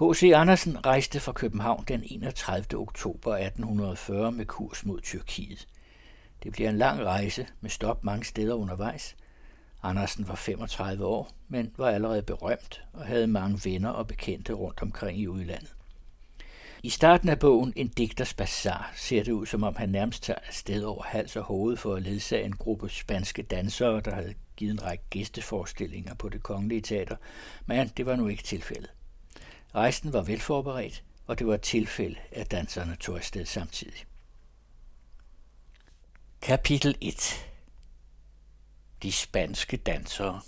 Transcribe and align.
H.C. 0.00 0.32
Andersen 0.34 0.86
rejste 0.86 1.20
fra 1.20 1.32
København 1.32 1.84
den 1.88 2.02
31. 2.04 2.78
oktober 2.78 3.36
1840 3.36 4.32
med 4.32 4.44
kurs 4.44 4.84
mod 4.84 5.00
Tyrkiet. 5.00 5.68
Det 6.42 6.52
bliver 6.52 6.70
en 6.70 6.78
lang 6.78 7.04
rejse 7.04 7.46
med 7.60 7.70
stop 7.70 8.04
mange 8.04 8.24
steder 8.24 8.54
undervejs. 8.54 9.16
Andersen 9.82 10.28
var 10.28 10.34
35 10.34 11.04
år, 11.04 11.30
men 11.48 11.72
var 11.76 11.90
allerede 11.90 12.22
berømt 12.22 12.82
og 12.92 13.06
havde 13.06 13.26
mange 13.26 13.60
venner 13.64 13.90
og 13.90 14.06
bekendte 14.06 14.52
rundt 14.52 14.82
omkring 14.82 15.20
i 15.20 15.28
udlandet. 15.28 15.74
I 16.82 16.88
starten 16.90 17.28
af 17.28 17.38
bogen 17.38 17.72
En 17.76 17.88
digters 17.88 18.34
bazar 18.34 18.92
ser 18.96 19.22
det 19.22 19.32
ud, 19.32 19.46
som 19.46 19.62
om 19.62 19.76
han 19.76 19.88
nærmest 19.88 20.22
tager 20.22 20.38
afsted 20.48 20.82
over 20.82 21.02
hals 21.02 21.36
og 21.36 21.44
hoved 21.44 21.76
for 21.76 21.94
at 21.94 22.02
ledsage 22.02 22.44
en 22.44 22.56
gruppe 22.56 22.88
spanske 22.88 23.42
dansere, 23.42 24.00
der 24.00 24.14
havde 24.14 24.34
givet 24.56 24.72
en 24.72 24.82
række 24.82 25.04
gæsteforestillinger 25.10 26.14
på 26.14 26.28
det 26.28 26.42
kongelige 26.42 26.80
teater, 26.80 27.16
men 27.66 27.88
det 27.96 28.06
var 28.06 28.16
nu 28.16 28.28
ikke 28.28 28.42
tilfældet. 28.42 28.90
Rejsen 29.74 30.12
var 30.12 30.22
velforberedt, 30.22 31.04
og 31.26 31.38
det 31.38 31.46
var 31.46 31.54
et 31.54 31.62
tilfælde, 31.62 32.16
at 32.32 32.50
danserne 32.50 32.96
tog 32.96 33.16
afsted 33.16 33.46
samtidig. 33.46 34.04
Kapitel 36.42 36.96
1 37.00 37.46
De 39.02 39.12
spanske 39.12 39.76
dansere 39.76 40.40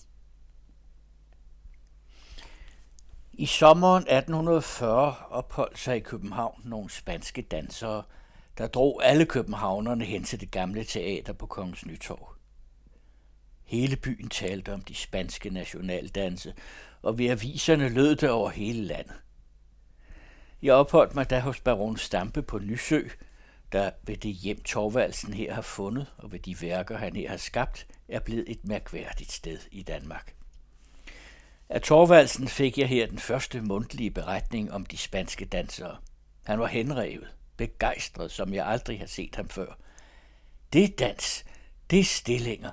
I 3.33 3.47
sommeren 3.47 4.03
1840 4.03 5.17
opholdt 5.31 5.79
sig 5.79 5.97
i 5.97 6.01
København 6.01 6.61
nogle 6.65 6.91
spanske 6.91 7.43
dansere, 7.43 8.03
der 8.59 8.67
drog 8.67 9.01
alle 9.05 9.27
københavnerne 9.27 10.05
hen 10.05 10.25
til 10.25 10.41
det 10.41 10.51
gamle 10.51 10.85
teater 10.85 11.33
på 11.33 11.47
Kongens 11.47 11.87
Nytorv. 11.87 12.42
Hele 13.65 13.97
byen 13.97 14.29
talte 14.29 14.73
om 14.73 14.81
de 14.81 14.95
spanske 14.95 15.51
nationaldanse, 15.51 16.55
og 17.03 17.19
ved 17.19 17.29
aviserne 17.29 17.89
lød 17.89 18.17
det 18.17 18.31
over 18.31 18.51
hele 18.51 18.85
landet. 18.85 19.15
Jeg 20.63 20.75
opholdt 20.75 21.15
mig 21.15 21.31
da 21.31 21.41
hos 21.41 21.61
baron 21.61 21.97
Stampe 21.97 22.43
på 22.43 22.59
Nysø, 22.59 23.03
der 23.73 23.91
ved 24.03 24.17
det 24.17 24.35
hjem 24.35 24.63
Torvaldsen 24.63 25.33
her 25.33 25.55
har 25.55 25.63
fundet, 25.63 26.07
og 26.17 26.33
ved 26.33 26.39
de 26.39 26.61
værker, 26.61 26.99
han 26.99 27.17
her 27.17 27.29
har 27.31 27.37
skabt, 27.37 27.87
er 28.09 28.21
blevet 28.21 28.45
et 28.49 28.65
mærkværdigt 28.65 29.33
sted 29.33 29.59
i 29.71 29.83
Danmark. 29.83 30.35
Af 31.69 31.83
Torvaldsen 31.83 32.49
fik 32.49 32.79
jeg 32.79 32.89
her 32.89 33.07
den 33.07 33.19
første 33.19 33.61
mundtlige 33.61 34.11
beretning 34.11 34.73
om 34.73 34.87
de 34.87 34.97
spanske 34.97 35.45
dansere. 35.45 35.97
Han 36.45 36.61
var 36.61 36.67
henrevet, 36.67 37.35
begejstret, 37.57 38.31
som 38.31 38.55
jeg 38.55 38.67
aldrig 38.67 38.99
har 38.99 39.07
set 39.07 39.37
ham 39.37 39.49
før. 39.49 39.79
Det 40.73 40.85
er 40.85 40.97
dans, 40.99 41.45
det 41.91 42.01
er 42.01 42.05
stillinger. 42.05 42.71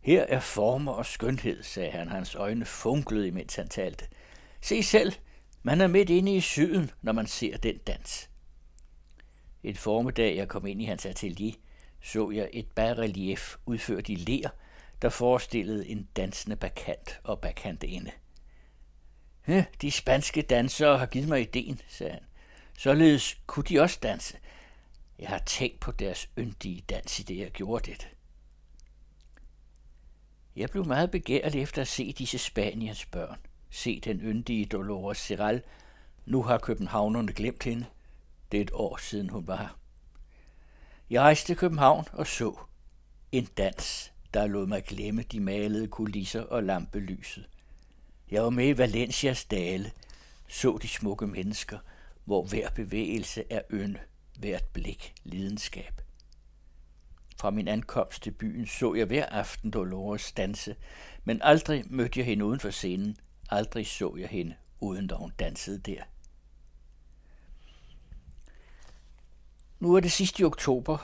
Her 0.00 0.22
er 0.22 0.40
former 0.40 0.92
og 0.92 1.06
skønhed, 1.06 1.62
sagde 1.62 1.90
han. 1.90 2.08
Hans 2.08 2.34
øjne 2.34 2.64
funklede, 2.64 3.28
imens 3.28 3.56
han 3.56 3.68
talte. 3.68 4.06
Se 4.60 4.82
selv, 4.82 5.12
man 5.62 5.80
er 5.80 5.86
midt 5.86 6.10
inde 6.10 6.36
i 6.36 6.40
syden, 6.40 6.90
når 7.02 7.12
man 7.12 7.26
ser 7.26 7.56
den 7.56 7.78
dans. 7.78 8.30
En 9.62 9.76
formiddag, 9.76 10.36
jeg 10.36 10.48
kom 10.48 10.66
ind 10.66 10.82
i 10.82 10.84
hans 10.84 11.06
atelier, 11.06 11.52
så 12.02 12.30
jeg 12.30 12.48
et 12.52 12.66
bas-relief 12.74 13.56
udført 13.66 14.08
i 14.08 14.14
ler, 14.14 14.48
der 15.02 15.08
forestillede 15.08 15.88
en 15.88 16.08
dansende 16.16 16.56
bakant 16.56 17.20
og 17.24 17.40
bakantinde. 17.40 18.10
De 19.82 19.90
spanske 19.90 20.42
dansere 20.42 20.98
har 20.98 21.06
givet 21.06 21.28
mig 21.28 21.40
ideen, 21.40 21.80
sagde 21.88 22.12
han. 22.12 22.22
Således 22.78 23.40
kunne 23.46 23.64
de 23.64 23.80
også 23.80 23.98
danse. 24.02 24.38
Jeg 25.18 25.28
har 25.28 25.38
tænkt 25.38 25.80
på 25.80 25.92
deres 25.92 26.28
yndige 26.38 26.80
dans 26.80 27.20
i 27.20 27.22
det, 27.22 27.38
jeg 27.38 27.50
gjorde 27.50 27.90
det. 27.90 28.08
Jeg 30.58 30.70
blev 30.70 30.86
meget 30.86 31.10
begærlig 31.10 31.62
efter 31.62 31.82
at 31.82 31.88
se 31.88 32.12
disse 32.12 32.38
Spaniens 32.38 33.06
børn. 33.06 33.38
Se 33.70 34.00
den 34.00 34.20
yndige 34.20 34.66
Dolores 34.66 35.18
Seral. 35.18 35.62
Nu 36.26 36.42
har 36.42 36.58
københavnerne 36.58 37.32
glemt 37.32 37.62
hende. 37.62 37.86
Det 38.52 38.58
er 38.58 38.62
et 38.62 38.70
år 38.72 38.96
siden 38.96 39.28
hun 39.28 39.46
var 39.46 39.56
her. 39.56 39.78
Jeg 41.10 41.22
rejste 41.22 41.46
til 41.46 41.56
København 41.56 42.04
og 42.12 42.26
så 42.26 42.58
en 43.32 43.44
dans, 43.44 44.12
der 44.34 44.46
lod 44.46 44.66
mig 44.66 44.84
glemme 44.84 45.22
de 45.22 45.40
malede 45.40 45.88
kulisser 45.88 46.42
og 46.42 46.62
lampelyset. 46.62 47.48
Jeg 48.30 48.42
var 48.42 48.50
med 48.50 48.68
i 48.68 48.78
Valencias 48.78 49.44
dale, 49.44 49.92
så 50.48 50.78
de 50.82 50.88
smukke 50.88 51.26
mennesker, 51.26 51.78
hvor 52.24 52.42
hver 52.42 52.70
bevægelse 52.70 53.44
er 53.50 53.60
ynde, 53.72 53.98
hvert 54.38 54.64
blik 54.72 55.14
lidenskab. 55.24 56.02
Fra 57.40 57.50
min 57.50 57.68
ankomst 57.68 58.22
til 58.22 58.30
byen 58.30 58.66
så 58.66 58.94
jeg 58.94 59.06
hver 59.06 59.26
aften 59.26 59.70
Dolores 59.70 60.32
danse, 60.32 60.76
men 61.24 61.40
aldrig 61.42 61.84
mødte 61.86 62.18
jeg 62.18 62.26
hende 62.26 62.44
uden 62.44 62.60
for 62.60 62.70
scenen. 62.70 63.16
Aldrig 63.50 63.86
så 63.86 64.16
jeg 64.18 64.28
hende, 64.28 64.54
uden 64.80 65.06
da 65.06 65.14
hun 65.14 65.32
dansede 65.38 65.78
der. 65.78 66.02
Nu 69.80 69.94
er 69.94 70.00
det 70.00 70.12
sidst 70.12 70.40
i 70.40 70.44
oktober, 70.44 70.98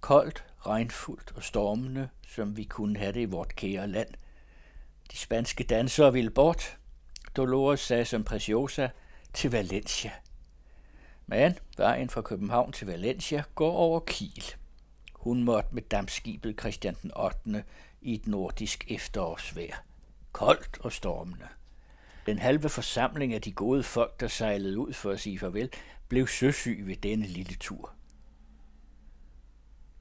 koldt, 0.00 0.44
regnfuldt 0.58 1.32
og 1.36 1.42
stormende, 1.42 2.08
som 2.26 2.56
vi 2.56 2.64
kunne 2.64 2.98
have 2.98 3.12
det 3.12 3.20
i 3.20 3.24
vort 3.24 3.56
kære 3.56 3.88
land. 3.88 4.08
De 5.12 5.16
spanske 5.16 5.64
dansere 5.64 6.12
ville 6.12 6.30
bort. 6.30 6.78
Dolores 7.36 7.80
sagde 7.80 8.04
som 8.04 8.24
Preciosa 8.24 8.88
til 9.32 9.50
Valencia. 9.50 10.10
Men 11.26 11.58
vejen 11.76 12.10
fra 12.10 12.22
København 12.22 12.72
til 12.72 12.86
Valencia 12.86 13.42
går 13.54 13.72
over 13.72 14.00
Kiel. 14.00 14.59
Hun 15.20 15.44
måtte 15.44 15.74
med 15.74 15.82
dampskibet 15.82 16.60
Christian 16.60 16.96
den 17.02 17.12
8. 17.16 17.64
i 18.00 18.14
et 18.14 18.26
nordisk 18.26 18.84
efterårsvejr. 18.88 19.76
Koldt 20.32 20.78
og 20.80 20.92
stormende. 20.92 21.48
Den 22.26 22.38
halve 22.38 22.68
forsamling 22.68 23.34
af 23.34 23.42
de 23.42 23.52
gode 23.52 23.82
folk, 23.82 24.20
der 24.20 24.28
sejlede 24.28 24.78
ud 24.78 24.92
for 24.92 25.10
at 25.10 25.20
sige 25.20 25.38
farvel, 25.38 25.70
blev 26.08 26.26
søsyg 26.26 26.82
ved 26.86 26.96
denne 26.96 27.26
lille 27.26 27.54
tur. 27.54 27.92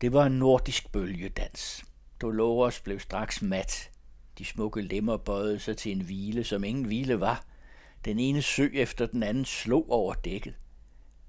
Det 0.02 0.14
var 0.14 0.26
en 0.26 0.40
nordisk 0.40 0.92
bølgedans. 0.92 1.86
Dolores 2.22 2.80
blev 2.82 3.00
straks 3.00 3.42
mat. 3.42 3.92
De 4.38 4.46
smukke 4.46 4.82
lemmer 4.82 5.18
bøjede 5.18 5.60
sig 5.60 5.78
til 5.78 5.92
en 5.92 6.02
hvile, 6.02 6.44
som 6.44 6.64
ingen 6.64 6.86
hvile 6.86 7.20
var. 7.20 7.46
Den 8.06 8.20
ene 8.20 8.42
sø 8.42 8.70
efter 8.74 9.06
den 9.06 9.24
anden 9.24 9.46
slog 9.46 9.92
over 9.92 10.14
dækket. 10.14 10.56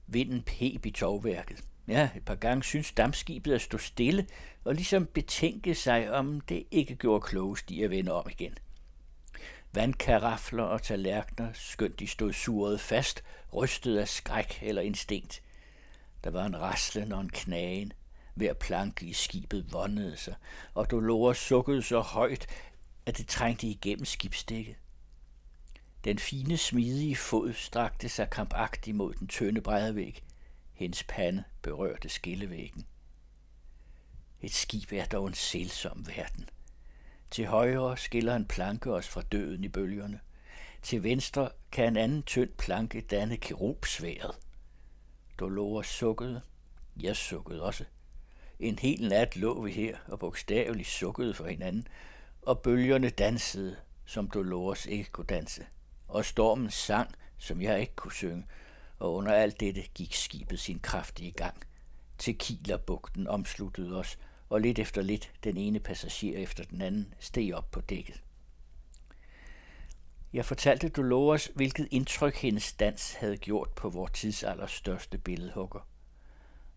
Vinden 0.06 0.42
peb 0.42 0.86
i 0.86 0.90
tovværket. 0.90 1.64
Ja, 1.90 2.08
et 2.16 2.24
par 2.24 2.34
gange 2.34 2.64
synes 2.64 2.92
dammskibet 2.92 3.52
at 3.52 3.60
stå 3.60 3.78
stille 3.78 4.26
og 4.64 4.74
ligesom 4.74 5.06
betænke 5.06 5.74
sig, 5.74 6.10
om 6.10 6.40
det 6.40 6.64
ikke 6.70 6.96
gjorde 6.96 7.20
klogest 7.26 7.70
i 7.70 7.82
at 7.82 7.90
vende 7.90 8.12
om 8.12 8.30
igen. 8.30 8.58
Vandkarafler 9.72 10.62
og 10.62 10.82
tallerkener, 10.82 11.52
skønt 11.54 12.00
de 12.00 12.06
stod 12.06 12.32
suret 12.32 12.80
fast, 12.80 13.24
rystede 13.54 14.00
af 14.00 14.08
skræk 14.08 14.58
eller 14.62 14.82
instinkt. 14.82 15.42
Der 16.24 16.30
var 16.30 16.46
en 16.46 16.60
raslen 16.60 17.12
og 17.12 17.20
en 17.20 17.30
knagen. 17.30 17.92
Hver 18.34 18.52
planke 18.52 19.06
i 19.06 19.12
skibet 19.12 19.72
vondede 19.72 20.16
sig, 20.16 20.34
og 20.74 20.90
Dolores 20.90 21.38
sukkede 21.38 21.82
så 21.82 22.00
højt, 22.00 22.46
at 23.06 23.18
det 23.18 23.26
trængte 23.26 23.66
igennem 23.66 24.04
skibsdækket. 24.04 24.76
Den 26.04 26.18
fine, 26.18 26.56
smidige 26.56 27.16
fod 27.16 27.52
strakte 27.52 28.08
sig 28.08 28.30
krampagtigt 28.30 28.96
mod 28.96 29.14
den 29.14 29.28
tynde 29.28 29.60
bræddevæg. 29.60 30.22
Hendes 30.80 31.04
pande 31.04 31.44
berørte 31.62 32.08
skillevæggen. 32.08 32.86
Et 34.40 34.54
skib 34.54 34.92
er 34.92 35.04
dog 35.04 35.26
en 35.26 35.34
selsom 35.34 36.06
verden. 36.06 36.48
Til 37.30 37.46
højre 37.46 37.96
skiller 37.96 38.36
en 38.36 38.46
planke 38.46 38.92
os 38.92 39.08
fra 39.08 39.22
døden 39.22 39.64
i 39.64 39.68
bølgerne. 39.68 40.20
Til 40.82 41.02
venstre 41.02 41.50
kan 41.72 41.88
en 41.88 41.96
anden 41.96 42.22
tynd 42.22 42.50
planke 42.58 43.00
danne 43.00 43.36
kerubsværet. 43.36 44.38
Dolores 45.38 45.86
sukkede. 45.86 46.42
Jeg 47.00 47.16
sukkede 47.16 47.62
også. 47.62 47.84
En 48.58 48.78
hel 48.78 49.08
nat 49.08 49.36
lå 49.36 49.62
vi 49.62 49.72
her 49.72 49.98
og 50.06 50.18
bogstaveligt 50.18 50.88
sukkede 50.88 51.34
for 51.34 51.46
hinanden, 51.46 51.88
og 52.42 52.58
bølgerne 52.58 53.10
dansede, 53.10 53.76
som 54.06 54.30
Dolores 54.30 54.86
ikke 54.86 55.10
kunne 55.10 55.26
danse, 55.26 55.66
og 56.08 56.24
stormen 56.24 56.70
sang, 56.70 57.14
som 57.38 57.62
jeg 57.62 57.80
ikke 57.80 57.96
kunne 57.96 58.12
synge, 58.12 58.44
og 59.00 59.14
under 59.14 59.32
alt 59.32 59.60
dette 59.60 59.82
gik 59.94 60.14
skibet 60.14 60.60
sin 60.60 60.78
kraftige 60.78 61.30
gang. 61.30 61.64
Til 62.18 62.38
Kielerbugten 62.38 63.26
omsluttede 63.26 63.96
os, 63.96 64.18
og 64.48 64.60
lidt 64.60 64.78
efter 64.78 65.02
lidt 65.02 65.32
den 65.44 65.56
ene 65.56 65.80
passager 65.80 66.38
efter 66.38 66.64
den 66.64 66.82
anden 66.82 67.14
steg 67.18 67.54
op 67.54 67.70
på 67.70 67.80
dækket. 67.80 68.22
Jeg 70.32 70.44
fortalte 70.44 70.88
Dolores, 70.88 71.50
hvilket 71.54 71.88
indtryk 71.90 72.36
hendes 72.36 72.72
dans 72.72 73.14
havde 73.14 73.36
gjort 73.36 73.70
på 73.70 73.88
vores 73.88 74.12
tidsalders 74.12 74.72
største 74.72 75.18
billedhugger. 75.18 75.88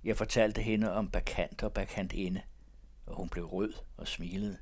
Jeg 0.04 0.18
fortalte 0.18 0.62
hende 0.62 0.94
om 0.94 1.10
bakant 1.10 1.64
og 1.64 1.74
bakantinde, 1.74 2.42
og 3.06 3.16
hun 3.16 3.30
blev 3.30 3.46
rød 3.46 3.74
og 3.98 4.08
smilede. 4.08 4.58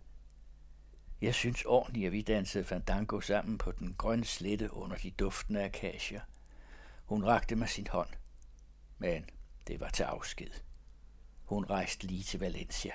Jeg 1.22 1.36
synes 1.36 1.66
ordentligt, 1.66 2.06
at 2.06 2.12
vi 2.12 2.22
dansede 2.22 2.64
fandango 2.64 3.20
sammen 3.20 3.58
på 3.58 3.72
den 3.72 3.96
grønne 3.98 4.26
slette 4.26 4.74
under 4.74 4.98
de 4.98 5.12
duftende 5.12 5.64
akacier. 5.64 6.22
Hun 7.12 7.26
rakte 7.26 7.56
mig 7.56 7.70
sin 7.70 7.88
hånd, 7.88 8.10
men 8.98 9.26
det 9.68 9.80
var 9.80 9.90
til 9.90 10.04
afsked. 10.04 10.52
Hun 11.46 11.66
rejste 11.66 12.08
lige 12.08 12.24
til 12.24 12.40
Valencia. 12.40 12.92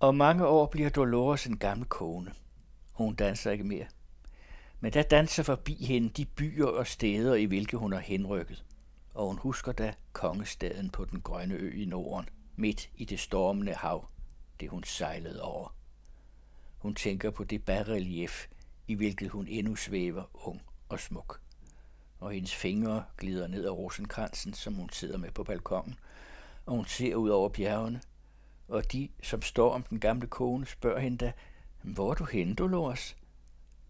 Og 0.00 0.14
mange 0.14 0.46
år 0.46 0.66
bliver 0.66 0.90
Dolores 0.90 1.46
en 1.46 1.58
gammel 1.58 1.88
kone. 1.88 2.34
Hun 2.92 3.14
danser 3.14 3.50
ikke 3.50 3.64
mere. 3.64 3.86
Men 4.80 4.92
der 4.92 5.02
danser 5.02 5.42
forbi 5.42 5.84
hende 5.84 6.08
de 6.08 6.24
byer 6.24 6.66
og 6.66 6.86
steder, 6.86 7.34
i 7.34 7.44
hvilke 7.44 7.76
hun 7.76 7.92
har 7.92 8.00
henrykket. 8.00 8.64
Og 9.14 9.26
hun 9.26 9.38
husker 9.38 9.72
da 9.72 9.94
kongestaden 10.12 10.90
på 10.90 11.04
den 11.04 11.20
grønne 11.20 11.54
ø 11.54 11.82
i 11.82 11.84
Norden, 11.84 12.28
midt 12.56 12.90
i 12.94 13.04
det 13.04 13.20
stormende 13.20 13.74
hav, 13.74 14.08
det 14.60 14.68
hun 14.68 14.84
sejlede 14.84 15.42
over. 15.42 15.76
Hun 16.78 16.94
tænker 16.94 17.30
på 17.30 17.44
det 17.44 17.64
barrelief, 17.64 18.46
i 18.86 18.94
hvilket 18.94 19.30
hun 19.30 19.46
endnu 19.46 19.76
svæver 19.76 20.48
ung 20.48 20.62
og 20.88 21.00
smuk. 21.00 21.43
Og 22.20 22.32
hendes 22.32 22.54
fingre 22.54 23.04
glider 23.16 23.46
ned 23.46 23.64
ad 23.64 23.70
rosenkransen, 23.70 24.54
som 24.54 24.74
hun 24.74 24.90
sidder 24.90 25.18
med 25.18 25.30
på 25.30 25.44
balkongen, 25.44 25.98
og 26.66 26.76
hun 26.76 26.86
ser 26.86 27.14
ud 27.14 27.28
over 27.28 27.48
bjergene, 27.48 28.00
og 28.68 28.92
de, 28.92 29.08
som 29.22 29.42
står 29.42 29.74
om 29.74 29.82
den 29.82 30.00
gamle 30.00 30.26
kone, 30.26 30.66
spørger 30.66 31.00
hende 31.00 31.18
da, 31.18 31.32
hvor 31.82 32.10
er 32.10 32.14
du 32.14 32.24
henne, 32.24 32.54
Dolores? 32.54 33.16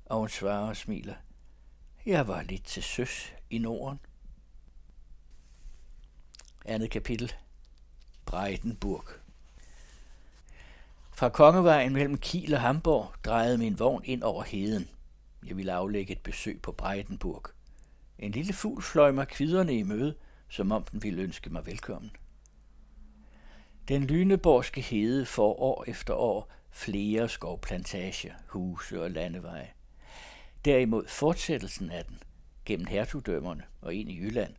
Og 0.07 0.19
hun 0.19 0.29
svarer 0.29 0.69
og 0.69 0.77
smiler, 0.77 1.15
jeg 2.07 2.29
var 2.29 2.43
lidt 2.43 2.65
til 2.65 2.83
søs 2.83 3.35
i 3.51 3.59
Norden. 3.59 4.01
Andet 6.65 6.91
kapitel. 6.91 7.33
Breitenburg. 8.27 9.05
Fra 11.13 11.29
Kongevejen 11.29 11.93
mellem 11.93 12.19
Kiel 12.19 12.55
og 12.55 12.61
Hamburg 12.61 13.15
drejede 13.25 13.59
min 13.59 13.79
vogn 13.79 14.05
ind 14.05 14.23
over 14.23 14.43
heden. 14.43 14.89
Jeg 15.47 15.57
ville 15.57 15.73
aflægge 15.73 16.13
et 16.13 16.23
besøg 16.23 16.63
på 16.63 16.73
Breitenburg. 16.73 17.49
En 18.19 18.31
lille 18.31 18.53
fugl 18.53 18.83
fløj 18.83 19.11
mig 19.11 19.29
kviderne 19.29 19.79
i 19.79 19.83
møde, 19.83 20.15
som 20.49 20.73
om 20.73 20.85
den 20.85 21.03
ville 21.03 21.23
ønske 21.23 21.51
mig 21.51 21.67
velkommen. 21.67 22.11
Den 23.89 24.05
Lyneborgske 24.05 24.81
hede 24.81 25.27
får 25.27 25.61
år 25.61 25.85
efter 25.87 26.15
år 26.15 26.51
flere 26.71 27.29
skovplantager, 27.29 28.35
huse 28.47 29.03
og 29.03 29.11
landeveje. 29.11 29.71
Derimod 30.65 31.09
fortsættelsen 31.09 31.91
af 31.91 32.05
den, 32.05 32.23
gennem 32.65 32.87
hertugdømmerne 32.87 33.65
og 33.81 33.95
ind 33.95 34.11
i 34.11 34.21
Jylland, 34.21 34.55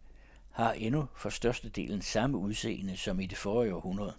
har 0.52 0.74
endnu 0.74 1.08
for 1.16 1.30
størstedelen 1.30 2.02
samme 2.02 2.38
udseende 2.38 2.98
som 2.98 3.20
i 3.20 3.26
det 3.26 3.38
forrige 3.38 3.76
århundrede. 3.76 4.14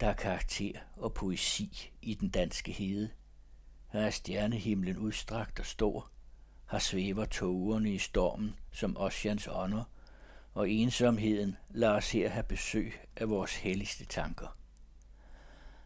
Der 0.00 0.06
er 0.06 0.14
karakter 0.14 0.72
og 0.96 1.14
poesi 1.14 1.90
i 2.02 2.14
den 2.14 2.28
danske 2.28 2.72
hede. 2.72 3.10
Her 3.92 4.00
er 4.00 4.10
stjernehimlen 4.10 4.98
udstrakt 4.98 5.60
og 5.60 5.66
stor 5.66 6.10
her 6.70 6.78
svæver 6.78 7.24
tågerne 7.24 7.94
i 7.94 7.98
stormen 7.98 8.56
som 8.72 8.96
Ossians 8.96 9.48
ånder, 9.52 9.84
og 10.54 10.70
ensomheden 10.70 11.56
lader 11.70 11.92
os 11.92 12.12
her 12.12 12.28
have 12.28 12.42
besøg 12.42 13.00
af 13.16 13.30
vores 13.30 13.56
helligste 13.56 14.04
tanker. 14.04 14.56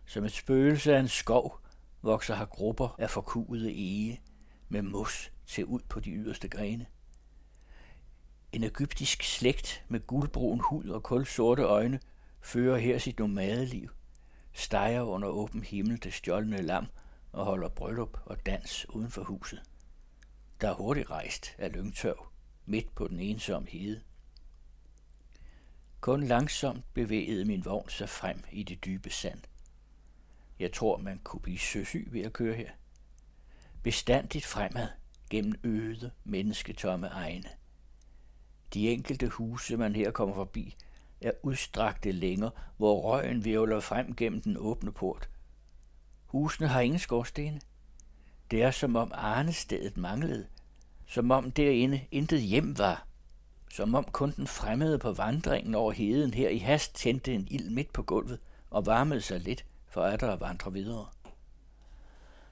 Som 0.06 0.24
et 0.24 0.32
spøgelse 0.32 0.96
af 0.96 1.00
en 1.00 1.08
skov 1.08 1.60
vokser 2.02 2.34
her 2.34 2.44
grupper 2.44 2.96
af 2.98 3.10
forkuede 3.10 3.72
ege 3.72 4.20
med 4.68 4.82
mos 4.82 5.32
til 5.46 5.64
ud 5.64 5.80
på 5.88 6.00
de 6.00 6.10
yderste 6.10 6.48
grene. 6.48 6.86
En 8.52 8.64
egyptisk 8.64 9.22
slægt 9.22 9.84
med 9.88 10.06
guldbrun 10.06 10.60
hud 10.60 10.88
og 10.88 11.02
kulsorte 11.02 11.62
øjne 11.62 12.00
fører 12.40 12.78
her 12.78 12.98
sit 12.98 13.18
nomadeliv, 13.18 13.90
steger 14.52 15.02
under 15.02 15.28
åben 15.28 15.62
himmel 15.62 16.02
det 16.02 16.14
stjålne 16.14 16.62
lam 16.62 16.86
og 17.32 17.44
holder 17.44 17.68
bryllup 17.68 18.18
og 18.26 18.46
dans 18.46 18.86
uden 18.88 19.10
for 19.10 19.22
huset. 19.22 19.62
Der 20.60 20.68
er 20.68 20.74
hurtigt 20.74 21.10
rejst 21.10 21.54
af 21.58 21.72
lyngtørv 21.72 22.26
midt 22.66 22.94
på 22.94 23.08
den 23.08 23.20
ensomme 23.20 23.68
hede. 23.68 24.02
Kun 26.00 26.24
langsomt 26.24 26.94
bevægede 26.94 27.44
min 27.44 27.64
vogn 27.64 27.88
sig 27.88 28.08
frem 28.08 28.44
i 28.52 28.62
det 28.62 28.84
dybe 28.84 29.10
sand. 29.10 29.40
Jeg 30.58 30.72
tror, 30.72 30.96
man 30.96 31.18
kunne 31.18 31.40
blive 31.40 31.58
søsyg 31.58 32.08
ved 32.10 32.22
at 32.22 32.32
køre 32.32 32.54
her. 32.54 32.70
Bestandigt 33.82 34.44
fremad 34.44 34.88
gennem 35.30 35.60
øde, 35.64 36.10
mennesketomme 36.24 37.06
egne. 37.06 37.48
De 38.74 38.90
enkelte 38.90 39.28
huse, 39.28 39.76
man 39.76 39.96
her 39.96 40.10
kommer 40.10 40.34
forbi, 40.34 40.76
er 41.20 41.32
udstrakte 41.42 42.12
længer, 42.12 42.50
hvor 42.76 43.00
røgen 43.00 43.44
virvler 43.44 43.80
frem 43.80 44.16
gennem 44.16 44.42
den 44.42 44.56
åbne 44.56 44.92
port. 44.92 45.28
Husene 46.26 46.68
har 46.68 46.80
ingen 46.80 46.98
skorstene. 46.98 47.60
Det 48.50 48.62
er 48.62 48.70
som 48.70 48.96
om 48.96 49.12
arnestedet 49.14 49.96
manglede, 49.96 50.46
som 51.06 51.30
om 51.30 51.50
derinde 51.50 52.00
intet 52.10 52.40
hjem 52.40 52.78
var, 52.78 53.06
som 53.70 53.94
om 53.94 54.04
kun 54.04 54.32
den 54.36 54.46
fremmede 54.46 54.98
på 54.98 55.12
vandringen 55.12 55.74
over 55.74 55.92
heden 55.92 56.34
her 56.34 56.48
i 56.48 56.58
hast 56.58 56.94
tændte 56.94 57.34
en 57.34 57.48
ild 57.50 57.70
midt 57.70 57.92
på 57.92 58.02
gulvet 58.02 58.38
og 58.70 58.86
varmede 58.86 59.20
sig 59.20 59.40
lidt, 59.40 59.64
for 59.88 60.02
at 60.02 60.20
der 60.20 60.36
vandre 60.36 60.72
videre. 60.72 61.06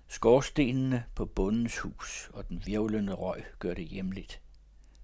Skorstenene 0.09 1.05
på 1.15 1.27
bundens 1.27 1.79
hus 1.79 2.31
og 2.33 2.49
den 2.49 2.63
virvlende 2.67 3.13
røg 3.13 3.45
gør 3.59 3.75
det 3.75 3.85
hjemligt. 3.85 4.41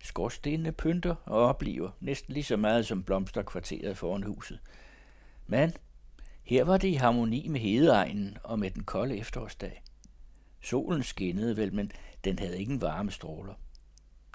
Skorstenene 0.02 0.73
pynter 0.73 1.14
og 1.25 1.38
oplever 1.38 1.90
næsten 2.00 2.35
lige 2.35 2.44
så 2.44 2.56
meget 2.56 2.87
som 2.87 3.02
blomsterkvarteret 3.02 3.96
foran 3.96 4.23
huset. 4.23 4.58
Men 5.46 5.73
her 6.43 6.64
var 6.64 6.76
det 6.76 6.88
i 6.88 6.94
harmoni 6.94 7.49
med 7.49 7.61
hedeegnen 7.61 8.38
og 8.44 8.58
med 8.58 8.70
den 8.70 8.85
kolde 8.85 9.17
efterårsdag. 9.17 9.82
Solen 10.61 11.03
skinnede 11.03 11.57
vel, 11.57 11.75
men 11.75 11.93
den 12.25 12.39
havde 12.39 12.61
ingen 12.61 12.81
varme 12.81 13.11
stråler. 13.11 13.55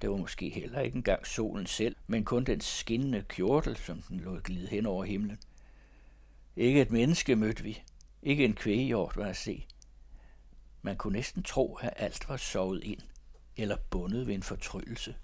Det 0.01 0.09
var 0.09 0.17
måske 0.17 0.49
heller 0.49 0.79
ikke 0.79 0.95
engang 0.95 1.27
solen 1.27 1.65
selv, 1.65 1.95
men 2.07 2.25
kun 2.25 2.43
den 2.43 2.61
skinnende 2.61 3.21
kjortel, 3.29 3.77
som 3.77 4.01
den 4.01 4.19
lå 4.19 4.39
glide 4.39 4.67
hen 4.67 4.85
over 4.85 5.03
himlen. 5.03 5.39
Ikke 6.55 6.81
et 6.81 6.91
menneske 6.91 7.35
mødte 7.35 7.63
vi. 7.63 7.83
Ikke 8.21 8.45
en 8.45 8.53
kvægehjort 8.53 9.17
var 9.17 9.25
at 9.25 9.37
se. 9.37 9.67
Man 10.81 10.97
kunne 10.97 11.13
næsten 11.13 11.43
tro, 11.43 11.75
at 11.75 11.93
alt 11.95 12.29
var 12.29 12.37
sovet 12.37 12.83
ind, 12.83 13.01
eller 13.57 13.77
bundet 13.89 14.27
ved 14.27 14.33
en 14.33 14.43
fortryllelse. 14.43 15.15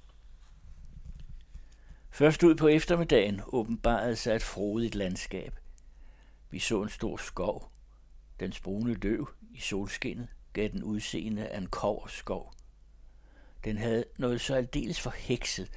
Først 2.11 2.43
ud 2.43 2.55
på 2.55 2.67
eftermiddagen 2.67 3.41
åbenbarede 3.47 4.15
sig 4.15 4.35
et 4.35 4.43
frodigt 4.43 4.95
landskab. 4.95 5.55
Vi 6.49 6.59
så 6.59 6.81
en 6.81 6.89
stor 6.89 7.17
skov. 7.17 7.71
Den 8.39 8.53
brune 8.63 8.93
løv 8.93 9.29
i 9.51 9.59
solskinnet 9.59 10.27
gav 10.53 10.69
den 10.69 10.83
udseende 10.83 11.47
af 11.47 11.57
en 11.57 11.67
koverskov. 11.67 12.53
Den 13.63 13.77
havde 13.77 14.05
noget 14.17 14.41
så 14.41 14.55
aldeles 14.55 14.99
forhekset, 14.99 15.69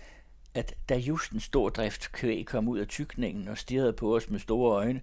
at 0.55 0.75
da 0.89 0.97
just 0.97 1.33
en 1.33 1.41
stor 1.41 1.69
drift 1.69 2.13
kvæg 2.13 2.47
kom 2.47 2.69
ud 2.69 2.79
af 2.79 2.89
tykningen 2.89 3.49
og 3.49 3.59
stirrede 3.59 3.93
på 3.93 4.17
os 4.17 4.31
med 4.31 4.39
store 4.39 4.77
øjne, 4.77 5.03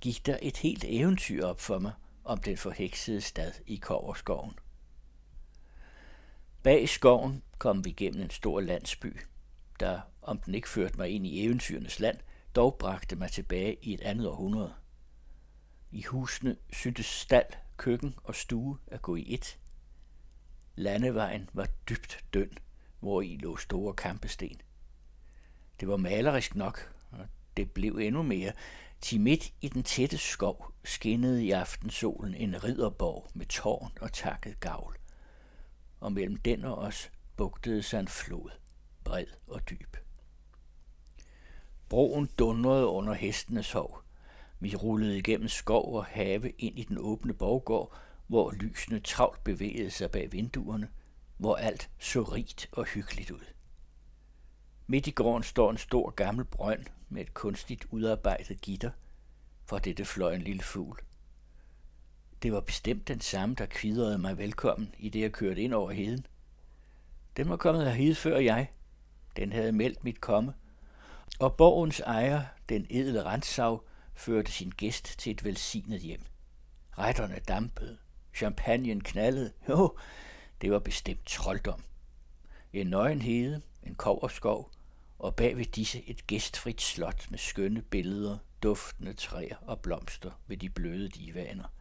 gik 0.00 0.26
der 0.26 0.38
et 0.42 0.56
helt 0.56 0.84
eventyr 0.88 1.44
op 1.44 1.60
for 1.60 1.78
mig 1.78 1.92
om 2.24 2.38
den 2.38 2.56
forheksede 2.56 3.20
stad 3.20 3.52
i 3.66 3.76
Koverskoven. 3.76 4.58
Bag 6.62 6.88
skoven 6.88 7.42
kom 7.58 7.84
vi 7.84 7.90
gennem 7.90 8.22
en 8.22 8.30
stor 8.30 8.60
landsby, 8.60 9.16
der, 9.80 10.00
om 10.22 10.38
den 10.38 10.54
ikke 10.54 10.68
førte 10.68 10.96
mig 10.96 11.10
ind 11.10 11.26
i 11.26 11.44
eventyrenes 11.44 12.00
land, 12.00 12.18
dog 12.54 12.76
bragte 12.78 13.16
mig 13.16 13.30
tilbage 13.30 13.76
i 13.82 13.94
et 13.94 14.00
andet 14.00 14.28
århundrede. 14.28 14.74
I 15.90 16.02
husene 16.02 16.56
syntes 16.72 17.06
stald, 17.06 17.52
køkken 17.78 18.14
og 18.24 18.34
stue 18.34 18.78
at 18.86 19.02
gå 19.02 19.16
i 19.16 19.34
et. 19.34 19.58
Landevejen 20.76 21.50
var 21.52 21.68
dybt 21.88 22.24
døn, 22.34 22.58
hvor 23.00 23.22
i 23.22 23.36
lå 23.36 23.56
store 23.56 23.94
kampesten. 23.94 24.60
Det 25.80 25.88
var 25.88 25.96
malerisk 25.96 26.54
nok, 26.54 26.94
og 27.10 27.26
det 27.56 27.70
blev 27.70 27.96
endnu 27.96 28.22
mere, 28.22 28.52
til 29.00 29.20
midt 29.20 29.52
i 29.60 29.68
den 29.68 29.82
tætte 29.82 30.18
skov 30.18 30.72
skinnede 30.84 31.44
i 31.44 31.50
aftensolen 31.50 32.34
en 32.34 32.64
ridderborg 32.64 33.30
med 33.34 33.46
tårn 33.46 33.92
og 34.00 34.12
takket 34.12 34.60
gavl. 34.60 34.96
Og 36.00 36.12
mellem 36.12 36.36
den 36.36 36.64
og 36.64 36.78
os 36.78 37.10
bugtede 37.36 37.82
sig 37.82 38.00
en 38.00 38.08
flod, 38.08 38.50
bred 39.04 39.26
og 39.46 39.70
dyb. 39.70 39.96
Broen 41.88 42.28
dundrede 42.38 42.86
under 42.86 43.14
hestenes 43.14 43.72
hov. 43.72 44.02
Vi 44.60 44.76
rullede 44.76 45.18
igennem 45.18 45.48
skov 45.48 45.94
og 45.94 46.04
have 46.04 46.50
ind 46.50 46.78
i 46.78 46.82
den 46.82 46.98
åbne 46.98 47.34
borggård, 47.34 47.96
hvor 48.26 48.52
lysene 48.52 49.00
travlt 49.00 49.44
bevægede 49.44 49.90
sig 49.90 50.10
bag 50.10 50.32
vinduerne, 50.32 50.88
hvor 51.36 51.56
alt 51.56 51.90
så 51.98 52.22
rigt 52.22 52.68
og 52.72 52.84
hyggeligt 52.84 53.30
ud. 53.30 53.44
Midt 54.86 55.06
i 55.06 55.10
gården 55.10 55.42
står 55.42 55.70
en 55.70 55.76
stor 55.76 56.10
gammel 56.10 56.44
brønd 56.44 56.84
med 57.08 57.22
et 57.22 57.34
kunstigt 57.34 57.86
udarbejdet 57.90 58.60
gitter. 58.60 58.90
For 59.64 59.78
dette 59.78 60.04
fløj 60.04 60.34
en 60.34 60.42
lille 60.42 60.62
fugl. 60.62 61.00
Det 62.42 62.52
var 62.52 62.60
bestemt 62.60 63.08
den 63.08 63.20
samme, 63.20 63.54
der 63.54 63.66
kvidrede 63.66 64.18
mig 64.18 64.38
velkommen, 64.38 64.94
i 64.98 65.08
det 65.08 65.20
jeg 65.20 65.32
kørte 65.32 65.62
ind 65.62 65.74
over 65.74 65.90
heden. 65.90 66.26
Den 67.36 67.48
var 67.48 67.56
kommet 67.56 67.84
herhed 67.84 68.14
før 68.14 68.38
jeg. 68.38 68.70
Den 69.36 69.52
havde 69.52 69.72
meldt 69.72 70.04
mit 70.04 70.20
komme. 70.20 70.54
Og 71.40 71.56
borgens 71.56 72.00
ejer, 72.00 72.42
den 72.68 72.86
edle 72.90 73.24
Rensau, 73.24 73.80
førte 74.18 74.52
sin 74.52 74.70
gæst 74.70 75.18
til 75.18 75.32
et 75.32 75.44
velsignet 75.44 76.00
hjem. 76.00 76.22
Retterne 76.98 77.40
dampede, 77.48 77.98
champagnen 78.34 79.00
knaldede. 79.00 79.52
Jo, 79.68 79.96
det 80.60 80.72
var 80.72 80.78
bestemt 80.78 81.26
trolddom. 81.26 81.82
En 82.72 82.86
nøgenhede, 82.86 83.62
en 83.82 83.94
koverskov, 83.94 84.70
og 85.18 85.34
bag 85.34 85.56
ved 85.56 85.64
disse 85.64 86.08
et 86.08 86.26
gæstfrit 86.26 86.80
slot 86.80 87.30
med 87.30 87.38
skønne 87.38 87.82
billeder, 87.82 88.38
duftende 88.62 89.12
træer 89.12 89.56
og 89.56 89.80
blomster 89.80 90.30
ved 90.46 90.56
de 90.56 90.68
bløde 90.68 91.08
divaner. 91.08 91.72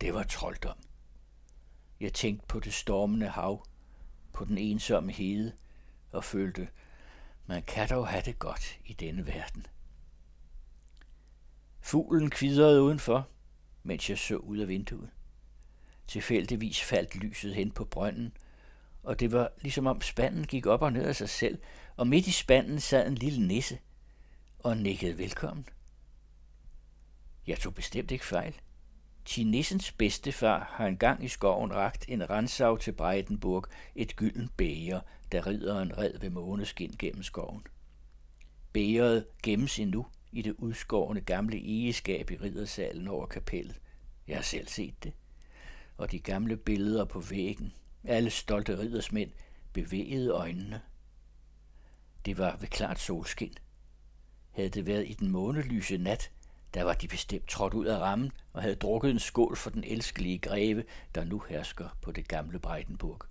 Det 0.00 0.14
var 0.14 0.22
trolddom. 0.22 0.78
Jeg 2.00 2.12
tænkte 2.12 2.46
på 2.46 2.60
det 2.60 2.74
stormende 2.74 3.28
hav, 3.28 3.66
på 4.32 4.44
den 4.44 4.58
ensomme 4.58 5.12
hede 5.12 5.52
og 6.12 6.24
følte, 6.24 6.68
man 7.46 7.62
kan 7.62 7.88
dog 7.88 8.08
have 8.08 8.22
det 8.22 8.38
godt 8.38 8.78
i 8.84 8.92
denne 8.92 9.26
verden. 9.26 9.66
Fuglen 11.86 12.30
kvidrede 12.30 12.82
udenfor, 12.82 13.28
mens 13.82 14.10
jeg 14.10 14.18
så 14.18 14.36
ud 14.36 14.58
af 14.58 14.68
vinduet. 14.68 15.10
Tilfældigvis 16.06 16.82
faldt 16.82 17.14
lyset 17.14 17.54
hen 17.54 17.70
på 17.70 17.84
brønden, 17.84 18.36
og 19.02 19.20
det 19.20 19.32
var 19.32 19.52
ligesom 19.62 19.86
om 19.86 20.00
spanden 20.00 20.44
gik 20.44 20.66
op 20.66 20.82
og 20.82 20.92
ned 20.92 21.04
af 21.04 21.16
sig 21.16 21.28
selv, 21.28 21.58
og 21.96 22.06
midt 22.06 22.26
i 22.26 22.32
spanden 22.32 22.80
sad 22.80 23.06
en 23.06 23.14
lille 23.14 23.46
nisse 23.46 23.78
og 24.58 24.76
nikkede 24.76 25.18
velkommen. 25.18 25.68
Jeg 27.46 27.58
tog 27.58 27.74
bestemt 27.74 28.10
ikke 28.10 28.26
fejl. 28.26 28.54
Tinissens 29.24 29.92
bedstefar 29.92 30.72
har 30.72 30.86
engang 30.86 31.24
i 31.24 31.28
skoven 31.28 31.74
ragt 31.74 32.04
en 32.08 32.30
rensav 32.30 32.78
til 32.78 32.92
Breitenburg, 32.92 33.64
et 33.94 34.16
gylden 34.16 34.48
bæger, 34.56 35.00
der 35.32 35.46
rider 35.46 35.80
en 35.80 35.98
red 35.98 36.18
ved 36.18 36.30
måneskin 36.30 36.94
gennem 36.98 37.22
skoven. 37.22 37.66
Bægeret 38.72 39.26
gemmes 39.42 39.78
endnu 39.78 40.06
i 40.36 40.42
det 40.42 40.54
udskårne 40.58 41.20
gamle 41.20 41.56
egeskab 41.56 42.30
i 42.30 42.36
riddersalen 42.36 43.08
over 43.08 43.26
kapellet. 43.26 43.80
Jeg 44.28 44.36
har 44.36 44.42
selv 44.42 44.68
set 44.68 45.04
det. 45.04 45.12
Og 45.96 46.10
de 46.10 46.18
gamle 46.18 46.56
billeder 46.56 47.04
på 47.04 47.20
væggen, 47.20 47.72
alle 48.04 48.30
stolte 48.30 48.78
riddersmænd, 48.78 49.30
bevægede 49.72 50.30
øjnene. 50.30 50.80
Det 52.26 52.38
var 52.38 52.56
ved 52.56 52.68
klart 52.68 52.98
solskin. 52.98 53.54
Havde 54.50 54.68
det 54.68 54.86
været 54.86 55.08
i 55.08 55.12
den 55.14 55.30
månelyse 55.30 55.96
nat, 55.96 56.30
der 56.74 56.82
var 56.82 56.94
de 56.94 57.08
bestemt 57.08 57.48
trådt 57.48 57.74
ud 57.74 57.86
af 57.86 57.98
rammen 57.98 58.32
og 58.52 58.62
havde 58.62 58.74
drukket 58.74 59.10
en 59.10 59.18
skål 59.18 59.56
for 59.56 59.70
den 59.70 59.84
elskelige 59.84 60.38
greve, 60.38 60.84
der 61.14 61.24
nu 61.24 61.42
hersker 61.48 61.88
på 62.02 62.12
det 62.12 62.28
gamle 62.28 62.58
Breitenburg. 62.58 63.22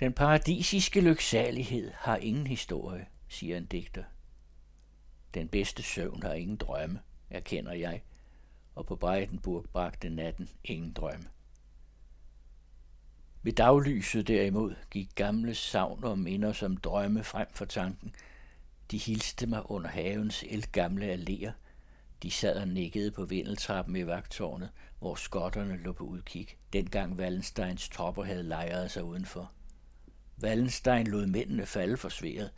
Den 0.00 0.12
paradisiske 0.12 1.00
lyksalighed 1.00 1.90
har 1.94 2.16
ingen 2.16 2.46
historie, 2.46 3.06
siger 3.28 3.56
en 3.56 3.66
digter. 3.66 4.04
Den 5.34 5.48
bedste 5.48 5.82
søvn 5.82 6.22
har 6.22 6.32
ingen 6.32 6.56
drømme, 6.56 7.00
erkender 7.30 7.72
jeg, 7.72 8.02
og 8.74 8.86
på 8.86 8.96
Breitenburg 8.96 9.66
bragte 9.72 10.08
natten 10.08 10.48
ingen 10.64 10.92
drømme. 10.92 11.24
Ved 13.42 13.52
daglyset 13.52 14.28
derimod 14.28 14.74
gik 14.90 15.14
gamle 15.14 15.54
savn 15.54 16.04
og 16.04 16.18
minder 16.18 16.52
som 16.52 16.76
drømme 16.76 17.24
frem 17.24 17.48
for 17.50 17.64
tanken. 17.64 18.14
De 18.90 18.98
hilste 18.98 19.46
mig 19.46 19.70
under 19.70 19.90
havens 19.90 20.44
elgamle 20.48 21.12
alléer. 21.12 21.52
De 22.22 22.30
sad 22.30 22.56
og 22.56 22.68
nikkede 22.68 23.10
på 23.10 23.24
vindeltrappen 23.24 23.96
i 23.96 24.06
vagtårnet, 24.06 24.70
hvor 24.98 25.14
skotterne 25.14 25.76
lå 25.76 25.92
på 25.92 26.04
udkig, 26.04 26.48
dengang 26.72 27.18
Wallensteins 27.18 27.88
tropper 27.88 28.24
havde 28.24 28.42
lejret 28.42 28.90
sig 28.90 29.04
udenfor. 29.04 29.52
Wallenstein 30.42 31.06
lod 31.06 31.26
mændene 31.26 31.66
falde 31.66 31.96
for 31.96 32.08
sværet, 32.08 32.50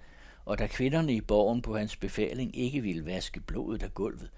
og 0.46 0.58
da 0.58 0.66
kvinderne 0.66 1.14
i 1.14 1.20
borgen 1.20 1.62
på 1.62 1.76
hans 1.76 1.96
befaling 1.96 2.56
ikke 2.56 2.80
ville 2.80 3.06
vaske 3.06 3.40
blodet 3.40 3.82
af 3.82 3.94
gulvet, 3.94 4.30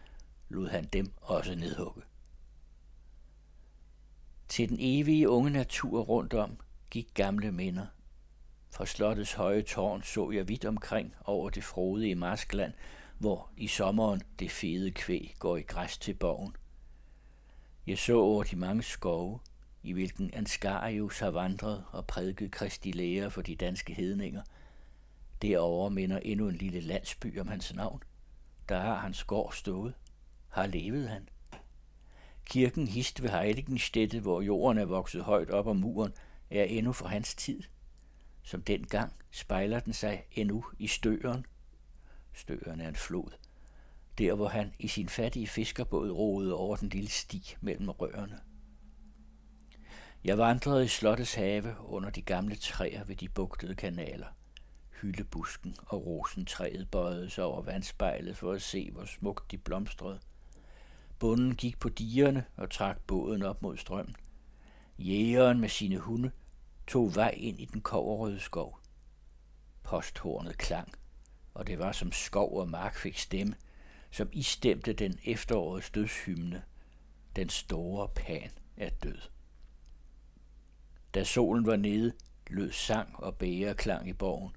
lod 0.49 0.69
han 0.69 0.85
dem 0.85 1.12
også 1.21 1.55
nedhugge. 1.55 2.03
Til 4.49 4.69
den 4.69 4.77
evige 4.81 5.29
unge 5.29 5.50
natur 5.50 6.00
rundt 6.00 6.35
om 6.35 6.57
gik 6.91 7.09
gamle 7.15 7.53
minder. 7.53 7.87
Fra 8.71 8.87
slottets 8.87 9.33
høje 9.33 9.62
tårn 9.62 10.03
så 10.03 10.31
jeg 10.31 10.49
vidt 10.49 10.65
omkring 10.65 11.15
over 11.25 11.50
det 11.50 11.65
frodige 11.65 12.15
Marskland, 12.15 12.73
hvor 13.19 13.50
i 13.57 13.67
sommeren 13.67 14.23
det 14.38 14.50
fede 14.50 14.91
kvæg 14.91 15.37
går 15.38 15.57
i 15.57 15.62
græs 15.62 15.99
til 15.99 16.15
borgen. 16.15 16.57
Jeg 17.87 17.99
så 17.99 18.19
over 18.21 18.43
de 18.43 18.57
mange 18.57 18.83
skove, 18.83 19.38
i 19.83 19.93
hvilken 19.93 20.31
Ansgarius 20.35 21.19
har 21.19 21.31
vandret 21.31 21.85
og 21.91 22.07
prædiket 22.07 22.50
Kristi 22.50 22.93
lære 22.93 23.31
for 23.31 23.43
de 23.43 23.57
danske 23.57 23.95
hedninger. 23.95 24.43
Derovre 25.42 25.90
minder 25.90 26.18
endnu 26.18 26.49
en 26.49 26.54
lille 26.54 26.80
landsby 26.80 27.40
om 27.40 27.49
hans 27.49 27.75
navn. 27.75 28.02
Der 28.68 28.80
har 28.80 28.95
hans 28.95 29.25
gård 29.25 29.52
stået. 29.52 29.95
Har 30.49 30.66
levet 30.66 31.09
han? 31.09 31.28
Kirken 32.45 32.88
hist 32.88 33.23
ved 33.23 33.30
Heiligenstedte, 33.30 34.21
hvor 34.21 34.40
jorden 34.40 34.78
er 34.78 34.85
vokset 34.85 35.23
højt 35.25 35.50
op 35.50 35.66
om 35.66 35.76
muren, 35.76 36.12
er 36.50 36.64
endnu 36.64 36.92
fra 36.92 37.09
hans 37.09 37.35
tid. 37.35 37.62
Som 38.42 38.62
dengang 38.62 39.12
spejler 39.30 39.80
den 39.80 39.92
sig 39.92 40.25
endnu 40.33 40.64
i 40.78 40.87
Støren. 40.87 41.47
Støren 42.33 42.80
er 42.80 42.88
en 42.88 42.97
flod. 42.97 43.30
Der, 44.18 44.35
hvor 44.35 44.49
han 44.49 44.73
i 44.78 44.88
sin 44.88 45.09
fattige 45.09 45.47
fiskerbåd 45.47 46.11
roede 46.11 46.54
over 46.54 46.76
den 46.76 46.88
lille 46.88 47.11
sti 47.11 47.54
mellem 47.61 47.88
rørene. 47.88 48.40
Jeg 50.25 50.38
vandrede 50.38 50.85
i 50.85 50.88
slottets 50.88 51.35
have 51.35 51.76
under 51.80 52.11
de 52.11 52.23
gamle 52.23 52.57
træer 52.57 53.04
ved 53.04 53.16
de 53.16 53.28
bugtede 53.28 53.75
kanaler. 53.75 54.26
Hyldebusken 55.00 55.76
og 55.87 56.07
rosentræet 56.07 56.90
bøjede 56.90 57.31
sig 57.31 57.45
over 57.45 57.62
vandspejlet 57.62 58.37
for 58.37 58.52
at 58.52 58.62
se, 58.62 58.90
hvor 58.90 59.05
smukt 59.05 59.50
de 59.50 59.59
blomstrede. 59.59 60.21
Bunden 61.19 61.55
gik 61.55 61.78
på 61.78 61.88
dierne 61.88 62.45
og 62.57 62.71
trak 62.71 63.00
båden 63.07 63.43
op 63.43 63.62
mod 63.62 63.76
strømmen. 63.76 64.17
Jægeren 64.99 65.61
med 65.61 65.69
sine 65.69 65.99
hunde 65.99 66.31
tog 66.87 67.14
vej 67.14 67.35
ind 67.37 67.61
i 67.61 67.64
den 67.64 67.81
koverrøde 67.81 68.40
skov. 68.40 68.81
Posthornet 69.83 70.59
klang, 70.59 70.93
og 71.55 71.67
det 71.67 71.78
var 71.78 71.93
som 71.93 72.12
skov 72.12 72.59
og 72.59 72.69
mark 72.69 72.97
fik 72.97 73.19
stemme, 73.19 73.55
som 74.11 74.28
istemte 74.33 74.93
den 74.93 75.19
efterårets 75.25 75.90
dødshymne. 75.90 76.62
Den 77.37 77.49
store 77.49 78.09
pan 78.09 78.50
er 78.76 78.90
død. 78.90 79.19
Da 81.14 81.25
solen 81.25 81.67
var 81.67 81.76
nede, 81.76 82.12
lød 82.47 82.73
sang 82.73 83.17
og 83.17 83.37
bæreklang 83.37 84.09
i 84.09 84.12
borgen. 84.12 84.52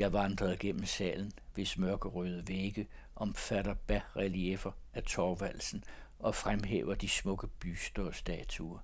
Jeg 0.00 0.12
vandrede 0.12 0.56
gennem 0.56 0.84
salen, 0.86 1.32
hvis 1.54 1.78
mørkerøde 1.78 2.48
vægge 2.48 2.86
omfatter 3.16 3.74
bas-reliefer 3.74 4.72
af 4.94 5.02
Torvaldsen 5.02 5.84
og 6.18 6.34
fremhæver 6.34 6.94
de 6.94 7.08
smukke 7.08 7.46
byster 7.46 8.02
og 8.02 8.14
statuer. 8.14 8.78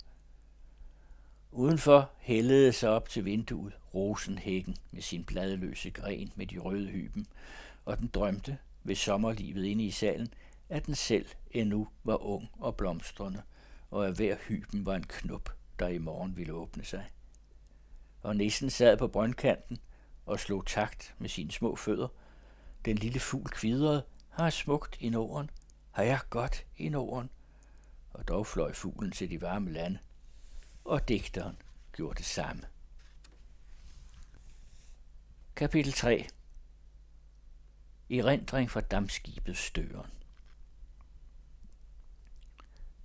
Udenfor 1.52 2.10
hældede 2.18 2.72
sig 2.72 2.90
op 2.90 3.08
til 3.08 3.24
vinduet 3.24 3.72
rosenhækken 3.94 4.76
med 4.90 5.02
sin 5.02 5.24
bladløse 5.24 5.90
gren 5.90 6.32
med 6.34 6.46
de 6.46 6.58
røde 6.58 6.86
hyben, 6.86 7.26
og 7.84 7.98
den 7.98 8.08
drømte 8.14 8.58
ved 8.84 8.94
sommerlivet 8.94 9.64
inde 9.64 9.84
i 9.84 9.90
salen, 9.90 10.28
at 10.68 10.86
den 10.86 10.94
selv 10.94 11.26
endnu 11.50 11.88
var 12.04 12.26
ung 12.26 12.48
og 12.58 12.76
blomstrende, 12.76 13.42
og 13.90 14.06
at 14.06 14.16
hver 14.16 14.36
hyben 14.48 14.86
var 14.86 14.94
en 14.94 15.06
knop, 15.08 15.56
der 15.78 15.88
i 15.88 15.98
morgen 15.98 16.36
ville 16.36 16.52
åbne 16.52 16.84
sig. 16.84 17.04
Og 18.22 18.36
nissen 18.36 18.70
sad 18.70 18.96
på 18.96 19.08
brøndkanten 19.08 19.78
og 20.26 20.40
slog 20.40 20.66
takt 20.66 21.14
med 21.18 21.28
sine 21.28 21.52
små 21.52 21.76
fødder. 21.76 22.08
Den 22.84 22.96
lille 22.96 23.20
fugl 23.20 23.48
kvidrede, 23.48 24.04
har 24.30 24.50
smukt 24.50 24.96
i 25.00 25.08
Norden, 25.08 25.50
har 25.90 26.02
jeg 26.02 26.20
godt 26.30 26.66
i 26.76 26.88
Norden. 26.88 27.30
Og 28.10 28.28
dog 28.28 28.46
fløj 28.46 28.72
fuglen 28.72 29.12
til 29.12 29.30
de 29.30 29.40
varme 29.40 29.72
lande, 29.72 29.98
og 30.84 31.08
digteren 31.08 31.56
gjorde 31.92 32.18
det 32.18 32.26
samme. 32.26 32.62
Kapitel 35.56 35.92
3 35.92 36.28
I 38.08 38.22
rendring 38.22 38.70
fra 38.70 38.80
dammskibet 38.80 39.56
Støren 39.56 40.10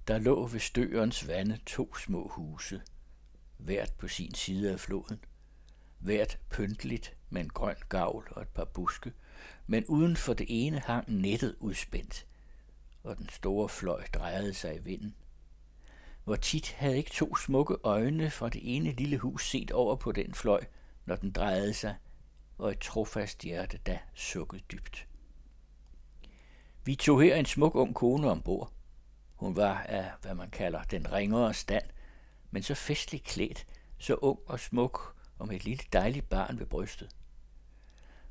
Der 0.07 0.17
lå 0.17 0.47
ved 0.47 0.59
Størens 0.59 1.27
vande 1.27 1.59
to 1.65 1.95
små 1.95 2.27
huse, 2.27 2.81
hvert 3.57 3.93
på 3.97 4.07
sin 4.07 4.35
side 4.35 4.71
af 4.73 4.79
floden, 4.79 5.19
hvert 6.01 6.39
pyntligt 6.49 7.17
med 7.29 7.41
en 7.41 7.49
grøn 7.49 7.75
gavl 7.89 8.27
og 8.31 8.41
et 8.41 8.47
par 8.47 8.65
buske, 8.65 9.13
men 9.67 9.85
uden 9.85 10.15
for 10.15 10.33
det 10.33 10.45
ene 10.49 10.79
hang 10.79 11.21
nettet 11.21 11.55
udspændt, 11.59 12.25
og 13.03 13.17
den 13.17 13.29
store 13.29 13.69
fløj 13.69 14.03
drejede 14.13 14.53
sig 14.53 14.75
i 14.75 14.79
vinden. 14.79 15.15
Hvor 16.23 16.35
tit 16.35 16.71
havde 16.71 16.97
ikke 16.97 17.11
to 17.11 17.35
smukke 17.35 17.75
øjne 17.83 18.29
fra 18.29 18.49
det 18.49 18.75
ene 18.75 18.91
lille 18.91 19.17
hus 19.17 19.49
set 19.49 19.71
over 19.71 19.95
på 19.95 20.11
den 20.11 20.33
fløj, 20.33 20.63
når 21.05 21.15
den 21.15 21.31
drejede 21.31 21.73
sig, 21.73 21.95
og 22.57 22.71
et 22.71 22.79
trofast 22.79 23.41
hjerte 23.41 23.77
da 23.77 23.99
sukkede 24.13 24.61
dybt. 24.71 25.07
Vi 26.83 26.95
tog 26.95 27.21
her 27.21 27.35
en 27.35 27.45
smuk 27.45 27.75
ung 27.75 27.95
kone 27.95 28.31
ombord. 28.31 28.71
Hun 29.35 29.55
var 29.55 29.81
af, 29.81 30.11
hvad 30.21 30.35
man 30.35 30.49
kalder, 30.49 30.83
den 30.83 31.11
ringere 31.11 31.53
stand, 31.53 31.83
men 32.51 32.63
så 32.63 32.75
festligt 32.75 33.23
klædt, 33.23 33.67
så 33.97 34.15
ung 34.15 34.39
og 34.45 34.59
smuk, 34.59 35.15
og 35.41 35.47
med 35.47 35.55
et 35.55 35.65
lille 35.65 35.83
dejligt 35.93 36.29
barn 36.29 36.59
ved 36.59 36.65
brystet. 36.65 37.09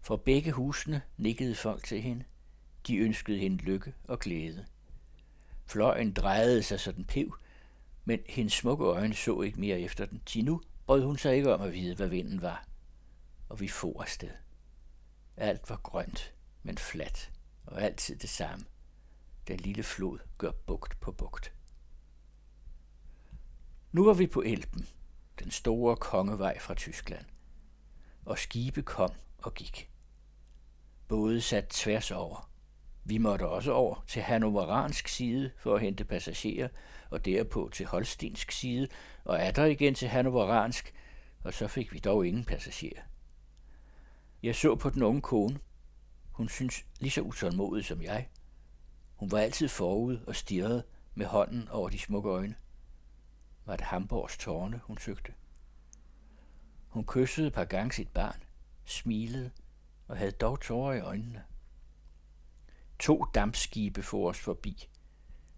For 0.00 0.16
begge 0.16 0.52
husene 0.52 1.02
nikkede 1.16 1.54
folk 1.54 1.84
til 1.84 2.02
hende. 2.02 2.24
De 2.86 2.96
ønskede 2.96 3.38
hende 3.38 3.56
lykke 3.56 3.94
og 4.04 4.18
glæde. 4.18 4.66
Fløjen 5.66 6.12
drejede 6.12 6.62
sig 6.62 6.80
så 6.80 6.92
den 6.92 7.04
pev, 7.04 7.36
men 8.04 8.20
hendes 8.26 8.52
smukke 8.52 8.84
øjne 8.84 9.14
så 9.14 9.40
ikke 9.40 9.60
mere 9.60 9.80
efter 9.80 10.06
den. 10.06 10.22
Til 10.26 10.44
nu 10.44 10.62
brød 10.86 11.04
hun 11.04 11.18
sig 11.18 11.36
ikke 11.36 11.54
om 11.54 11.60
at 11.60 11.72
vide, 11.72 11.94
hvad 11.94 12.08
vinden 12.08 12.42
var. 12.42 12.66
Og 13.48 13.60
vi 13.60 13.68
for 13.68 14.02
afsted. 14.02 14.30
Alt 15.36 15.70
var 15.70 15.76
grønt, 15.76 16.34
men 16.62 16.78
fladt, 16.78 17.30
og 17.66 17.82
altid 17.82 18.16
det 18.16 18.30
samme. 18.30 18.64
Den 19.48 19.56
lille 19.56 19.82
flod 19.82 20.18
gør 20.38 20.50
bugt 20.50 21.00
på 21.00 21.12
bugt. 21.12 21.52
Nu 23.92 24.04
var 24.04 24.14
vi 24.14 24.26
på 24.26 24.42
Elben, 24.42 24.86
den 25.40 25.50
store 25.50 25.96
kongevej 25.96 26.58
fra 26.58 26.74
Tyskland. 26.74 27.24
Og 28.24 28.38
skibe 28.38 28.82
kom 28.82 29.10
og 29.38 29.54
gik. 29.54 29.90
Både 31.08 31.40
sat 31.40 31.68
tværs 31.68 32.10
over. 32.10 32.50
Vi 33.04 33.18
måtte 33.18 33.48
også 33.48 33.72
over 33.72 34.04
til 34.06 34.22
hannoveransk 34.22 35.08
side 35.08 35.50
for 35.58 35.74
at 35.74 35.80
hente 35.80 36.04
passagerer, 36.04 36.68
og 37.10 37.24
derpå 37.24 37.70
til 37.72 37.86
holstinsk 37.86 38.52
side, 38.52 38.88
og 39.24 39.38
er 39.38 39.50
der 39.50 39.64
igen 39.64 39.94
til 39.94 40.08
hannoveransk, 40.08 40.94
og 41.44 41.54
så 41.54 41.68
fik 41.68 41.92
vi 41.92 41.98
dog 41.98 42.26
ingen 42.26 42.44
passagerer. 42.44 43.02
Jeg 44.42 44.54
så 44.54 44.74
på 44.74 44.90
den 44.90 45.02
unge 45.02 45.20
kone. 45.20 45.58
Hun 46.32 46.48
synes 46.48 46.84
lige 46.98 47.10
så 47.10 47.20
utålmodig 47.20 47.84
som 47.84 48.02
jeg. 48.02 48.28
Hun 49.16 49.30
var 49.30 49.38
altid 49.38 49.68
forud 49.68 50.18
og 50.26 50.36
stirrede 50.36 50.82
med 51.14 51.26
hånden 51.26 51.68
over 51.68 51.88
de 51.88 51.98
smukke 51.98 52.28
øjne. 52.30 52.54
Var 53.70 53.76
det 53.76 53.86
Hamburgs 53.86 54.38
tårne, 54.38 54.80
hun 54.84 54.98
søgte? 54.98 55.32
Hun 56.88 57.04
kyssede 57.06 57.46
et 57.46 57.52
par 57.52 57.64
gange 57.64 57.92
sit 57.92 58.08
barn, 58.08 58.42
smilede 58.84 59.50
og 60.08 60.16
havde 60.16 60.30
dog 60.30 60.60
tårer 60.60 60.94
i 60.94 61.00
øjnene. 61.00 61.44
To 62.98 63.24
dampskibe 63.34 64.02
for 64.02 64.28
os 64.28 64.38
forbi. 64.38 64.88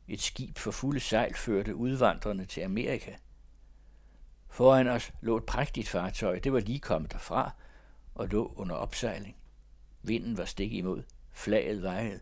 Et 0.09 0.21
skib 0.21 0.59
for 0.59 0.71
fulde 0.71 1.01
sejl 1.01 1.35
førte 1.35 1.77
udvandrerne 1.77 2.45
til 2.45 2.61
Amerika. 2.61 3.15
Foran 4.49 4.89
os 4.89 5.13
lå 5.21 5.37
et 5.37 5.47
prægtigt 5.47 5.89
fartøj, 5.89 6.39
det 6.39 6.53
var 6.53 6.61
lige 6.61 6.81
kommet 6.81 7.13
derfra 7.13 7.51
og 8.15 8.29
lå 8.29 8.53
under 8.57 8.77
opsejling. 8.77 9.37
Vinden 10.03 10.39
var 10.39 10.45
stik 10.45 10.73
imod, 10.73 11.03
flaget 11.31 11.83
vejede. 11.83 12.21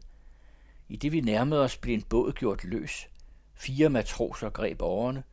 I 0.89 0.97
det 0.97 1.13
vi 1.13 1.21
nærmede 1.21 1.61
os, 1.65 1.77
blev 1.77 1.95
en 1.95 2.03
båd 2.03 2.33
gjort 2.33 2.65
løs. 2.65 3.09
Fire 3.55 3.89
matroser 3.89 4.51
greb 4.51 4.83
årene. 4.83 5.25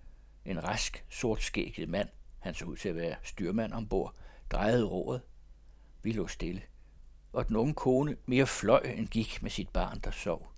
En 0.48 0.64
rask, 0.64 1.06
sortskægget 1.10 1.90
mand, 1.90 2.10
han 2.40 2.54
så 2.54 2.66
ud 2.66 2.76
til 2.76 2.90
at 2.90 2.96
være 2.96 3.16
styrmand 3.24 3.74
ombord, 3.74 4.16
drejede 4.52 4.86
roret. 4.86 5.22
Vi 6.04 6.12
lå 6.12 6.28
stille 6.28 6.62
og 7.38 7.48
den 7.48 7.56
unge 7.56 7.74
kone 7.74 8.18
mere 8.26 8.48
fløj 8.48 8.82
end 8.98 9.08
gik 9.08 9.44
med 9.44 9.52
sit 9.52 9.70
barn, 9.70 10.00
der 10.00 10.12
sov. 10.12 10.52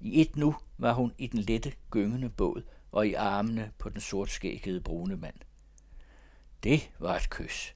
I 0.00 0.20
et 0.20 0.36
nu 0.36 0.56
var 0.78 0.92
hun 0.92 1.12
i 1.18 1.26
den 1.26 1.40
lette, 1.40 1.72
gyngende 1.90 2.28
båd 2.28 2.62
og 2.92 3.08
i 3.08 3.14
armene 3.14 3.72
på 3.78 3.88
den 3.88 4.00
sortskæggede 4.00 4.80
brune 4.80 5.16
mand. 5.16 5.34
Det 6.62 6.90
var 6.98 7.16
et 7.16 7.30
kys. 7.30 7.74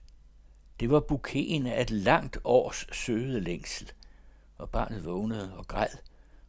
Det 0.81 0.91
var 0.91 1.01
buketen 1.01 1.67
af 1.67 1.83
et 1.83 1.91
langt 1.91 2.39
års 2.45 2.87
søde 2.97 3.41
længsel, 3.41 3.93
og 4.59 4.71
barnet 4.71 5.05
vågnede 5.05 5.57
og 5.57 5.67
græd, 5.67 5.97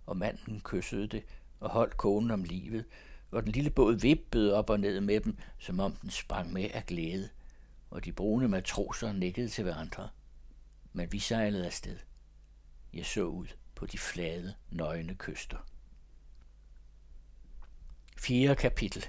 og 0.06 0.18
manden 0.18 0.62
kyssede 0.64 1.08
det 1.08 1.24
og 1.60 1.70
holdt 1.70 1.98
konen 1.98 2.32
om 2.32 2.44
livet, 2.44 2.86
og 3.32 3.44
den 3.44 3.52
lille 3.52 3.70
båd 3.70 3.96
vippede 3.96 4.54
op 4.54 4.70
og 4.70 4.80
ned 4.80 5.02
med 5.02 5.20
dem, 5.20 5.38
som 5.60 5.80
om 5.80 5.96
den 5.96 6.10
sprang 6.10 6.54
med 6.54 6.70
af 6.74 6.86
glæde, 6.86 7.30
og 7.90 8.06
de 8.06 8.12
brune 8.12 8.48
matroser 8.48 9.12
nikkede 9.12 9.50
til 9.50 9.64
hverandre 9.64 10.10
men 10.98 11.12
vi 11.12 11.20
sejlede 11.20 11.66
afsted. 11.66 11.98
Jeg 12.94 13.06
så 13.06 13.24
ud 13.24 13.48
på 13.76 13.86
de 13.86 13.98
flade, 13.98 14.56
nøgne 14.70 15.16
kyster. 15.16 15.58
4. 18.18 18.56
kapitel 18.56 19.06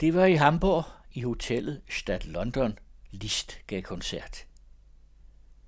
Det 0.00 0.14
var 0.14 0.24
i 0.24 0.34
Hamburg, 0.34 0.84
i 1.12 1.22
hotellet 1.22 1.82
Stad 1.88 2.20
London, 2.20 2.78
List 3.10 3.58
gav 3.66 3.82
koncert. 3.82 4.46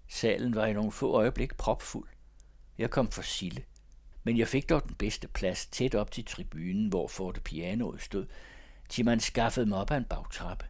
Salen 0.09 0.55
var 0.55 0.67
i 0.67 0.73
nogle 0.73 0.93
få 0.93 1.13
øjeblik 1.13 1.57
propfuld. 1.57 2.09
Jeg 2.79 2.91
kom 2.91 3.11
for 3.11 3.23
Sille, 3.23 3.65
men 4.29 4.39
jeg 4.39 4.49
fik 4.49 4.69
dog 4.69 4.89
den 4.89 4.95
bedste 4.95 5.29
plads 5.29 5.67
tæt 5.67 5.95
op 5.95 6.11
til 6.11 6.25
tribunen, 6.25 6.89
hvor 6.89 7.09
fortepianoet 7.09 8.03
stod, 8.03 8.27
til 8.89 9.05
man 9.05 9.21
skaffede 9.21 9.67
mig 9.67 9.79
op 9.79 9.91
ad 9.91 9.97
en 9.97 10.05
bagtrappe. 10.05 10.67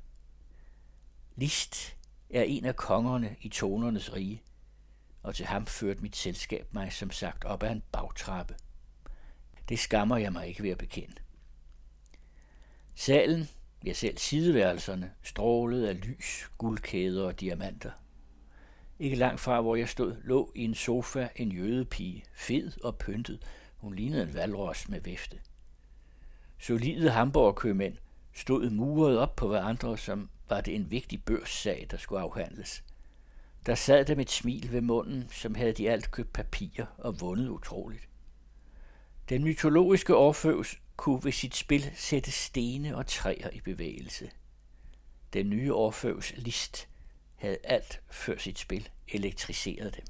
List 1.37 1.97
er 2.31 2.43
en 2.43 2.65
af 2.65 2.77
kongerne 2.77 3.37
i 3.41 3.49
tonernes 3.49 4.15
rige, 4.15 4.43
og 5.23 5.35
til 5.35 5.47
ham 5.47 5.67
førte 5.67 6.01
mit 6.01 6.17
selskab 6.17 6.75
mig 6.75 6.93
som 6.93 7.11
sagt 7.11 7.45
op 7.45 7.63
ad 7.63 7.71
en 7.71 7.83
bagtrappe. 7.93 8.55
Det 9.69 9.79
skammer 9.79 10.17
jeg 10.17 10.33
mig 10.33 10.47
ikke 10.49 10.63
ved 10.63 10.71
at 10.71 10.79
bekende. 10.79 11.17
Salen, 12.95 13.49
ja 13.85 13.93
selv 13.93 14.19
sideværelserne, 14.19 15.13
strålede 15.23 15.89
af 15.89 16.07
lys, 16.07 16.51
guldkæder 16.59 17.27
og 17.27 17.41
diamanter. 17.41 17.91
Ikke 18.99 19.17
langt 19.17 19.41
fra, 19.41 19.61
hvor 19.61 19.77
jeg 19.77 19.89
stod, 19.89 20.17
lå 20.25 20.53
i 20.55 20.65
en 20.65 20.75
sofa 20.75 21.29
en 21.37 21.53
jødepige, 21.53 22.25
fed 22.35 22.73
og 22.85 22.99
pyntet. 22.99 23.43
Hun 23.77 23.95
lignede 23.95 24.23
en 24.23 24.35
valros 24.35 24.89
med 24.89 25.01
væfte. 25.01 25.39
Solide 26.59 27.11
hamburgerkøbmænd 27.11 27.97
stod 28.33 28.71
muret 28.71 29.19
op 29.19 29.37
på 29.37 29.49
hverandre 29.49 29.99
som 29.99 30.31
var 30.49 30.61
det 30.61 30.75
en 30.75 30.91
vigtig 30.91 31.25
børssag, 31.25 31.87
der 31.91 31.97
skulle 31.97 32.23
afhandles. 32.23 32.85
Der 33.67 33.75
sad 33.75 34.05
dem 34.05 34.17
med 34.17 34.25
et 34.25 34.31
smil 34.31 34.73
ved 34.73 34.81
munden, 34.81 35.29
som 35.31 35.55
havde 35.55 35.73
de 35.73 35.91
alt 35.91 36.11
købt 36.11 36.33
papirer 36.33 36.87
og 36.99 37.21
vundet 37.21 37.49
utroligt. 37.49 38.09
Den 39.29 39.45
mytologiske 39.45 40.17
Orfeus 40.17 40.81
kunne 40.97 41.25
ved 41.25 41.33
sit 41.33 41.57
spil 41.57 41.91
sætte 41.95 42.31
stene 42.31 42.97
og 42.97 43.07
træer 43.07 43.51
i 43.51 43.61
bevægelse. 43.61 44.31
Den 45.33 45.51
nye 45.51 45.75
Orfeus 45.75 46.33
list 46.37 46.89
havde 47.39 47.59
alt 47.65 48.01
før 48.11 48.39
sit 48.39 48.59
spil 48.59 48.89
elektriseret 49.09 49.97
dem. 49.97 50.05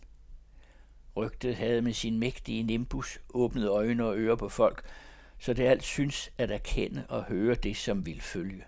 Rygtet 1.17 1.57
havde 1.57 1.83
med 1.83 1.93
sin 1.93 2.19
mægtige 2.19 2.63
nimbus 2.63 3.21
åbnet 3.29 3.69
øjne 3.69 4.05
og 4.05 4.19
ører 4.19 4.37
på 4.37 4.49
folk, 4.49 4.85
så 5.39 5.53
det 5.55 5.65
alt 5.65 5.83
synes 5.83 6.33
at 6.39 6.51
erkende 6.51 7.07
og 7.09 7.25
høre 7.25 7.55
det, 7.55 7.77
som 7.77 8.07
vil 8.07 8.21
følge. 8.21 8.65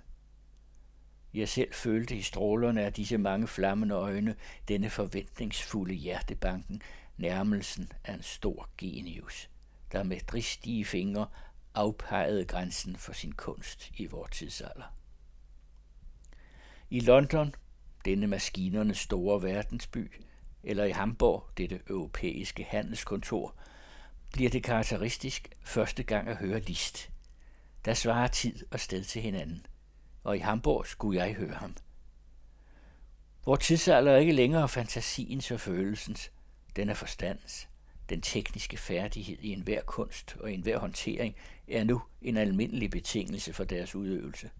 Jeg 1.35 1.49
selv 1.49 1.75
følte 1.75 2.17
i 2.17 2.23
strålerne 2.23 2.83
af 2.83 2.93
disse 2.93 3.19
mange 3.19 3.49
flammende 3.49 3.95
øjne 3.95 4.37
denne 4.69 4.91
forventningsfulde 4.91 5.95
hjertebanken, 5.95 6.83
nærmelsen 7.17 7.93
af 8.05 8.15
en 8.15 8.23
stor 8.23 8.69
genius, 8.79 9.51
der 9.93 10.03
med 10.03 10.21
dristige 10.21 10.85
fingre 10.85 11.27
afpegede 11.75 12.45
grænsen 12.45 12.97
for 12.97 13.13
sin 13.13 13.33
kunst 13.33 13.91
i 13.97 14.07
vor 14.07 14.27
tidsalder. 14.27 14.97
I 16.91 17.01
London, 17.01 17.55
denne 18.05 18.27
maskinernes 18.27 18.99
store 18.99 19.43
verdensby, 19.43 20.13
eller 20.63 20.85
i 20.85 20.91
Hamburg, 20.91 21.45
dette 21.57 21.81
europæiske 21.89 22.65
handelskontor, 22.65 23.55
bliver 24.33 24.51
det 24.51 24.63
karakteristisk 24.63 25.49
første 25.63 26.03
gang 26.03 26.29
at 26.29 26.37
høre 26.37 26.61
list. 26.61 27.11
Der 27.85 27.95
svarer 27.95 28.29
tid 28.29 28.67
og 28.71 28.81
sted 28.81 29.05
til 29.05 29.23
hinanden– 29.23 29.67
og 30.25 30.37
i 30.37 30.41
Hamburg 30.41 30.87
skulle 30.87 31.25
jeg 31.25 31.35
høre 31.35 31.55
ham. 31.55 31.77
Vor 33.45 33.57
tidsalder 33.57 34.13
er 34.13 34.19
ikke 34.19 34.33
længere 34.33 34.69
fantasiens 34.69 35.51
og 35.51 35.61
følelsens, 35.61 36.31
den 36.77 36.89
er 36.89 36.95
forstandens. 36.95 37.69
Den 38.09 38.21
tekniske 38.21 38.77
færdighed 38.77 39.39
i 39.41 39.53
enhver 39.53 39.83
kunst 39.83 40.37
og 40.41 40.53
enhver 40.53 40.79
håndtering 40.79 41.37
er 41.69 41.85
nu 41.85 42.03
en 42.23 42.37
almindelig 42.37 42.91
betingelse 42.91 43.53
for 43.53 43.65
deres 43.65 43.95
udøvelse. 43.95 44.51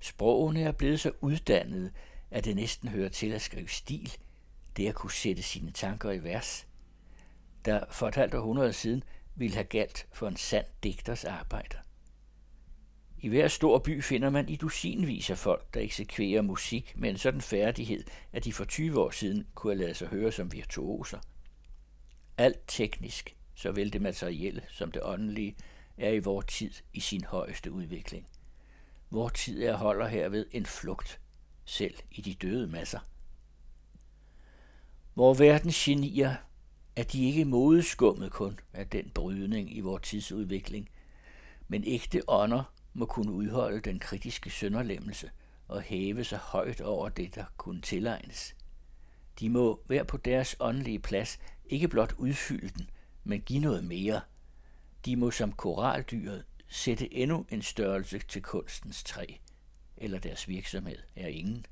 Sprogene 0.00 0.62
er 0.62 0.72
blevet 0.72 1.00
så 1.00 1.12
uddannede, 1.20 1.90
at 2.30 2.44
det 2.44 2.56
næsten 2.56 2.88
hører 2.88 3.08
til 3.08 3.32
at 3.32 3.42
skrive 3.42 3.68
stil, 3.68 4.16
det 4.76 4.88
at 4.88 4.94
kunne 4.94 5.12
sætte 5.12 5.42
sine 5.42 5.70
tanker 5.70 6.10
i 6.10 6.24
vers, 6.24 6.66
der 7.64 7.84
for 7.90 8.08
et 8.08 8.14
halvt 8.14 8.34
århundrede 8.34 8.72
siden 8.72 9.04
ville 9.34 9.54
have 9.54 9.64
galt 9.64 10.06
for 10.12 10.28
en 10.28 10.36
sand 10.36 10.66
digters 10.82 11.24
arbejder. 11.24 11.78
I 13.18 13.28
hver 13.28 13.48
stor 13.48 13.78
by 13.78 14.02
finder 14.02 14.30
man 14.30 14.48
i 14.48 14.56
dusinvis 14.56 15.30
af 15.30 15.38
folk, 15.38 15.74
der 15.74 15.80
eksekverer 15.80 16.42
musik 16.42 16.92
med 16.96 17.10
en 17.10 17.18
sådan 17.18 17.40
færdighed, 17.40 18.04
at 18.32 18.44
de 18.44 18.52
for 18.52 18.64
20 18.64 19.00
år 19.00 19.10
siden 19.10 19.46
kunne 19.54 19.72
have 19.72 19.80
lavet 19.80 19.96
sig 19.96 20.08
høre 20.08 20.32
som 20.32 20.52
virtuoser. 20.52 21.18
Alt 22.38 22.60
teknisk, 22.66 23.36
såvel 23.54 23.92
det 23.92 24.02
materielle 24.02 24.62
som 24.68 24.92
det 24.92 25.02
åndelige, 25.04 25.56
er 25.96 26.10
i 26.10 26.18
vor 26.18 26.40
tid 26.40 26.72
i 26.92 27.00
sin 27.00 27.24
højeste 27.24 27.72
udvikling. 27.72 28.26
Vor 29.10 29.28
tid 29.28 29.62
er 29.62 29.76
holder 29.76 30.08
herved 30.08 30.46
en 30.52 30.66
flugt, 30.66 31.20
selv 31.66 31.94
i 32.10 32.20
de 32.20 32.34
døde 32.34 32.66
masser. 32.66 33.00
Vor 35.14 35.34
verdens 35.34 35.84
genier 35.84 36.34
er 36.96 37.02
de 37.02 37.24
ikke 37.24 37.44
modeskummet 37.44 38.32
kun 38.32 38.60
af 38.72 38.86
den 38.86 39.10
brydning 39.14 39.76
i 39.76 39.80
vores 39.80 40.02
tidsudvikling, 40.02 40.88
men 41.68 41.84
ægte 41.86 42.22
ånder 42.28 42.72
må 42.94 43.06
kunne 43.06 43.32
udholde 43.32 43.80
den 43.80 43.98
kritiske 43.98 44.50
sønderlemmelse 44.50 45.30
og 45.68 45.82
hæve 45.82 46.24
sig 46.24 46.38
højt 46.38 46.80
over 46.80 47.08
det, 47.08 47.34
der 47.34 47.44
kunne 47.56 47.80
tilegnes. 47.80 48.54
De 49.40 49.50
må 49.50 49.80
hver 49.86 50.02
på 50.02 50.16
deres 50.16 50.56
åndelige 50.60 50.98
plads 50.98 51.38
ikke 51.64 51.88
blot 51.88 52.14
udfylde 52.18 52.68
den, 52.68 52.90
men 53.24 53.40
give 53.40 53.60
noget 53.60 53.84
mere. 53.84 54.20
De 55.04 55.16
må 55.16 55.30
som 55.30 55.52
koraldyret 55.52 56.44
sætte 56.68 57.14
endnu 57.14 57.46
en 57.48 57.62
størrelse 57.62 58.18
til 58.18 58.42
kunstens 58.42 59.04
træ, 59.04 59.26
eller 59.96 60.18
deres 60.18 60.48
virksomhed 60.48 60.98
er 61.16 61.28
ingen. 61.28 61.66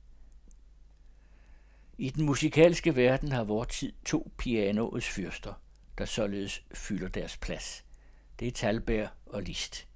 I 1.99 2.11
den 2.11 2.25
musikalske 2.25 2.97
verden 2.97 3.33
har 3.33 3.45
vor 3.45 3.65
tid 3.65 3.93
to 4.05 4.33
pianoets 4.39 5.09
fyrster, 5.09 5.55
der 5.99 6.05
således 6.05 6.63
fylder 6.75 7.09
deres 7.09 7.37
plads. 7.37 7.85
Det 8.41 8.49
er 8.49 8.53
Talberg 8.53 9.09
og 9.27 9.43
Liszt. 9.43 9.87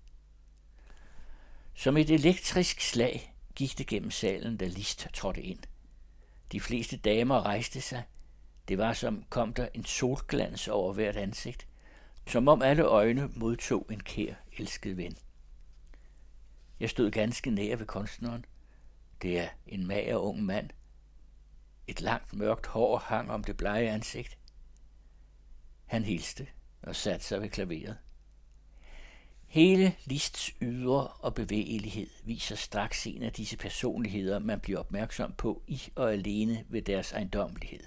Som 1.75 1.97
et 1.97 2.11
elektrisk 2.11 2.81
slag 2.81 3.35
gik 3.55 3.79
det 3.79 3.87
gennem 3.87 4.11
salen, 4.11 4.57
da 4.57 4.67
List 4.67 5.09
trådte 5.15 5.43
ind. 5.43 5.59
De 6.53 6.61
fleste 6.61 6.97
damer 6.97 7.47
rejste 7.47 7.81
sig. 7.81 8.03
Det 8.69 8.79
var 8.79 8.93
som 8.93 9.25
kom 9.29 9.55
der 9.55 9.69
en 9.75 9.85
solglans 9.85 10.69
over 10.69 10.93
hvert 10.93 11.17
ansigt, 11.17 11.67
som 12.27 12.49
om 12.49 12.63
alle 12.63 12.83
øjne 12.83 13.31
modtog 13.35 13.87
en 13.91 14.01
kær 14.01 14.35
elsket 14.59 14.97
ven. 14.97 15.17
Jeg 16.81 16.91
stod 16.91 17.11
ganske 17.11 17.51
nær 17.51 17.77
ved 17.77 17.87
kunstneren. 17.87 18.45
Det 19.23 19.39
er 19.39 19.49
en 19.67 19.87
mager 19.87 20.17
ung 20.17 20.43
mand. 20.43 20.71
Et 21.87 22.01
langt 22.01 22.35
mørkt 22.35 22.67
hår 22.67 22.99
hang 22.99 23.31
om 23.31 23.45
det 23.45 23.57
blege 23.57 23.91
ansigt. 23.91 24.39
Han 25.87 26.05
hilste 26.05 26.47
og 26.83 26.97
satte 26.97 27.27
sig 27.27 27.41
ved 27.41 27.49
klaveret. 27.49 27.97
Hele 29.47 29.95
Lists 30.05 30.55
ydre 30.61 31.09
og 31.09 31.35
bevægelighed 31.35 32.11
viser 32.25 32.57
straks 32.57 33.07
en 33.07 33.23
af 33.23 33.33
disse 33.33 33.57
personligheder, 33.57 34.39
man 34.39 34.61
bliver 34.61 34.79
opmærksom 34.79 35.33
på 35.33 35.63
i 35.67 35.83
og 35.95 36.13
alene 36.13 36.65
ved 36.69 36.83
deres 36.83 37.13
ejendommelighed. 37.13 37.85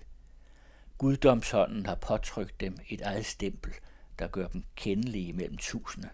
Guddomshånden 0.97 1.85
har 1.85 1.95
påtrykt 1.95 2.59
dem 2.59 2.77
et 2.89 3.01
eget 3.01 3.25
stempel, 3.25 3.73
der 4.19 4.27
gør 4.27 4.47
dem 4.47 4.63
kendelige 4.75 5.33
mellem 5.33 5.57
tusinde. 5.57 6.09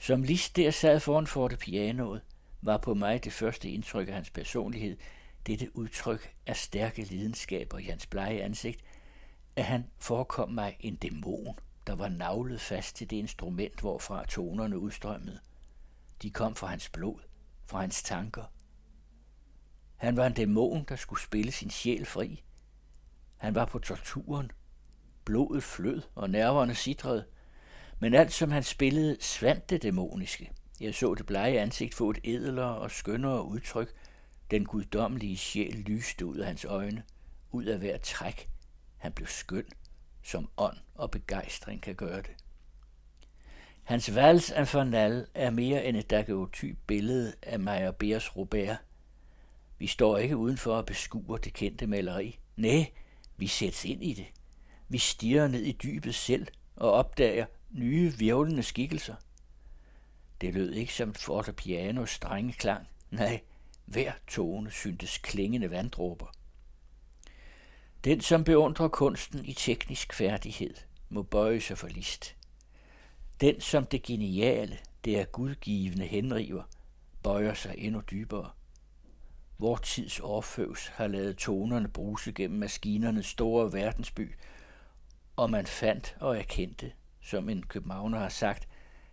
Som 0.00 0.22
List 0.22 0.56
der 0.56 0.70
sad 0.70 1.00
foran 1.00 1.26
forte 1.26 1.56
pianoet, 1.56 2.20
var 2.62 2.76
på 2.76 2.94
mig 2.94 3.24
det 3.24 3.32
første 3.32 3.70
indtryk 3.70 4.08
af 4.08 4.14
hans 4.14 4.30
personlighed, 4.30 4.96
dette 5.46 5.76
udtryk 5.76 6.34
af 6.46 6.56
stærke 6.56 7.02
lidenskaber 7.02 7.78
i 7.78 7.84
hans 7.84 8.06
blege 8.06 8.42
ansigt, 8.42 8.80
at 9.56 9.64
han 9.64 9.86
forekom 9.98 10.50
mig 10.50 10.76
en 10.80 10.96
dæmon– 10.96 11.58
der 11.86 11.94
var 11.94 12.08
navlet 12.08 12.60
fast 12.60 12.96
til 12.96 13.10
det 13.10 13.16
instrument, 13.16 13.80
hvorfra 13.80 14.26
tonerne 14.26 14.78
udstrømmede. 14.78 15.40
De 16.22 16.30
kom 16.30 16.56
fra 16.56 16.66
hans 16.66 16.88
blod, 16.88 17.20
fra 17.66 17.80
hans 17.80 18.02
tanker. 18.02 18.44
Han 19.96 20.16
var 20.16 20.26
en 20.26 20.32
dæmon, 20.32 20.84
der 20.88 20.96
skulle 20.96 21.22
spille 21.22 21.52
sin 21.52 21.70
sjæl 21.70 22.06
fri. 22.06 22.42
Han 23.36 23.54
var 23.54 23.64
på 23.64 23.78
torturen. 23.78 24.50
Blodet 25.24 25.62
flød, 25.62 26.02
og 26.14 26.30
nerverne 26.30 26.74
sidrede. 26.74 27.24
Men 28.02 28.14
alt 28.14 28.32
som 28.32 28.50
han 28.50 28.62
spillede, 28.62 29.16
svandt 29.20 29.70
det 29.70 29.82
dæmoniske. 29.82 30.50
Jeg 30.80 30.94
så 30.94 31.14
det 31.14 31.26
blege 31.26 31.60
ansigt 31.60 31.94
få 31.94 32.10
et 32.10 32.18
edlere 32.24 32.76
og 32.76 32.90
skønnere 32.90 33.44
udtryk. 33.44 33.92
Den 34.50 34.64
guddommelige 34.64 35.36
sjæl 35.36 35.74
lyste 35.74 36.26
ud 36.26 36.36
af 36.36 36.46
hans 36.46 36.64
øjne, 36.64 37.02
ud 37.50 37.64
af 37.64 37.78
hver 37.78 37.98
træk. 37.98 38.48
Han 38.96 39.12
blev 39.12 39.26
skøn 39.26 39.64
som 40.22 40.48
ånd 40.56 40.76
og 40.94 41.10
begejstring 41.10 41.82
kan 41.82 41.94
gøre 41.94 42.16
det. 42.16 42.30
Hans 43.82 44.14
vals 44.14 44.52
infernal 44.58 45.26
er 45.34 45.50
mere 45.50 45.84
end 45.84 45.96
et 45.96 46.10
daguerreotyp 46.10 46.78
billede 46.86 47.34
af 47.42 47.60
Meyer 47.60 47.90
Beers 47.90 48.36
Robert. 48.36 48.76
Vi 49.78 49.86
står 49.86 50.18
ikke 50.18 50.36
udenfor 50.36 50.78
at 50.78 50.86
beskue 50.86 51.38
det 51.38 51.52
kendte 51.52 51.86
maleri. 51.86 52.38
Nej, 52.56 52.90
vi 53.36 53.46
sættes 53.46 53.84
ind 53.84 54.04
i 54.04 54.12
det. 54.12 54.26
Vi 54.88 54.98
stiger 54.98 55.48
ned 55.48 55.62
i 55.62 55.72
dybet 55.72 56.14
selv 56.14 56.46
og 56.76 56.92
opdager 56.92 57.46
nye 57.70 58.12
virvlende 58.18 58.62
skikkelser. 58.62 59.14
Det 60.40 60.54
lød 60.54 60.72
ikke 60.72 60.94
som 60.94 61.08
et 61.08 61.18
strenge 62.08 62.52
klang. 62.52 62.86
Nej, 63.10 63.40
hver 63.84 64.12
tone 64.28 64.70
syntes 64.70 65.18
klingende 65.18 65.70
vanddråber. 65.70 66.26
Den, 68.04 68.20
som 68.20 68.44
beundrer 68.44 68.88
kunsten 68.88 69.44
i 69.44 69.52
teknisk 69.52 70.12
færdighed, 70.12 70.74
må 71.08 71.22
bøje 71.22 71.60
sig 71.60 71.78
for 71.78 71.88
list. 71.88 72.36
Den, 73.40 73.60
som 73.60 73.86
det 73.86 74.02
geniale, 74.02 74.78
det 75.04 75.20
er 75.20 75.24
gudgivende 75.24 76.06
henriver, 76.06 76.62
bøjer 77.22 77.54
sig 77.54 77.74
endnu 77.78 78.02
dybere. 78.10 78.50
Vor 79.58 79.76
tids 79.76 80.20
orføvs 80.20 80.86
har 80.86 81.06
lavet 81.06 81.36
tonerne 81.36 81.88
bruse 81.88 82.32
gennem 82.32 82.58
maskinernes 82.58 83.26
store 83.26 83.72
verdensby, 83.72 84.34
og 85.36 85.50
man 85.50 85.66
fandt 85.66 86.16
og 86.20 86.38
erkendte, 86.38 86.92
som 87.30 87.48
en 87.48 87.62
københavner 87.62 88.18
har 88.18 88.28
sagt, 88.28 88.68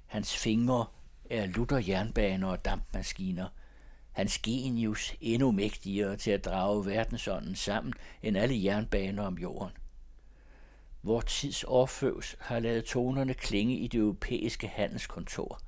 hans 0.05 0.37
fingre 0.37 0.85
er 1.29 1.45
lutter 1.45 1.77
jernbaner 1.87 2.47
og 2.47 2.65
dampmaskiner– 2.65 3.47
hans 4.17 4.39
genius 4.39 5.13
endnu 5.21 5.51
mægtigere 5.51 6.15
til 6.15 6.31
at 6.31 6.45
drage 6.45 6.85
verdensånden 6.85 7.55
sammen 7.55 7.93
end 8.21 8.37
alle 8.37 8.63
jernbaner 8.63 9.23
om 9.23 9.37
jorden. 9.37 9.73
Vor 11.03 11.21
tids 11.21 11.63
orføvs 11.63 12.35
har 12.39 12.59
lavet 12.59 12.85
tonerne 12.85 13.33
klinge 13.33 13.77
i 13.77 13.87
det 13.87 13.97
europæiske 13.97 14.67
handelskontor, 14.67 15.59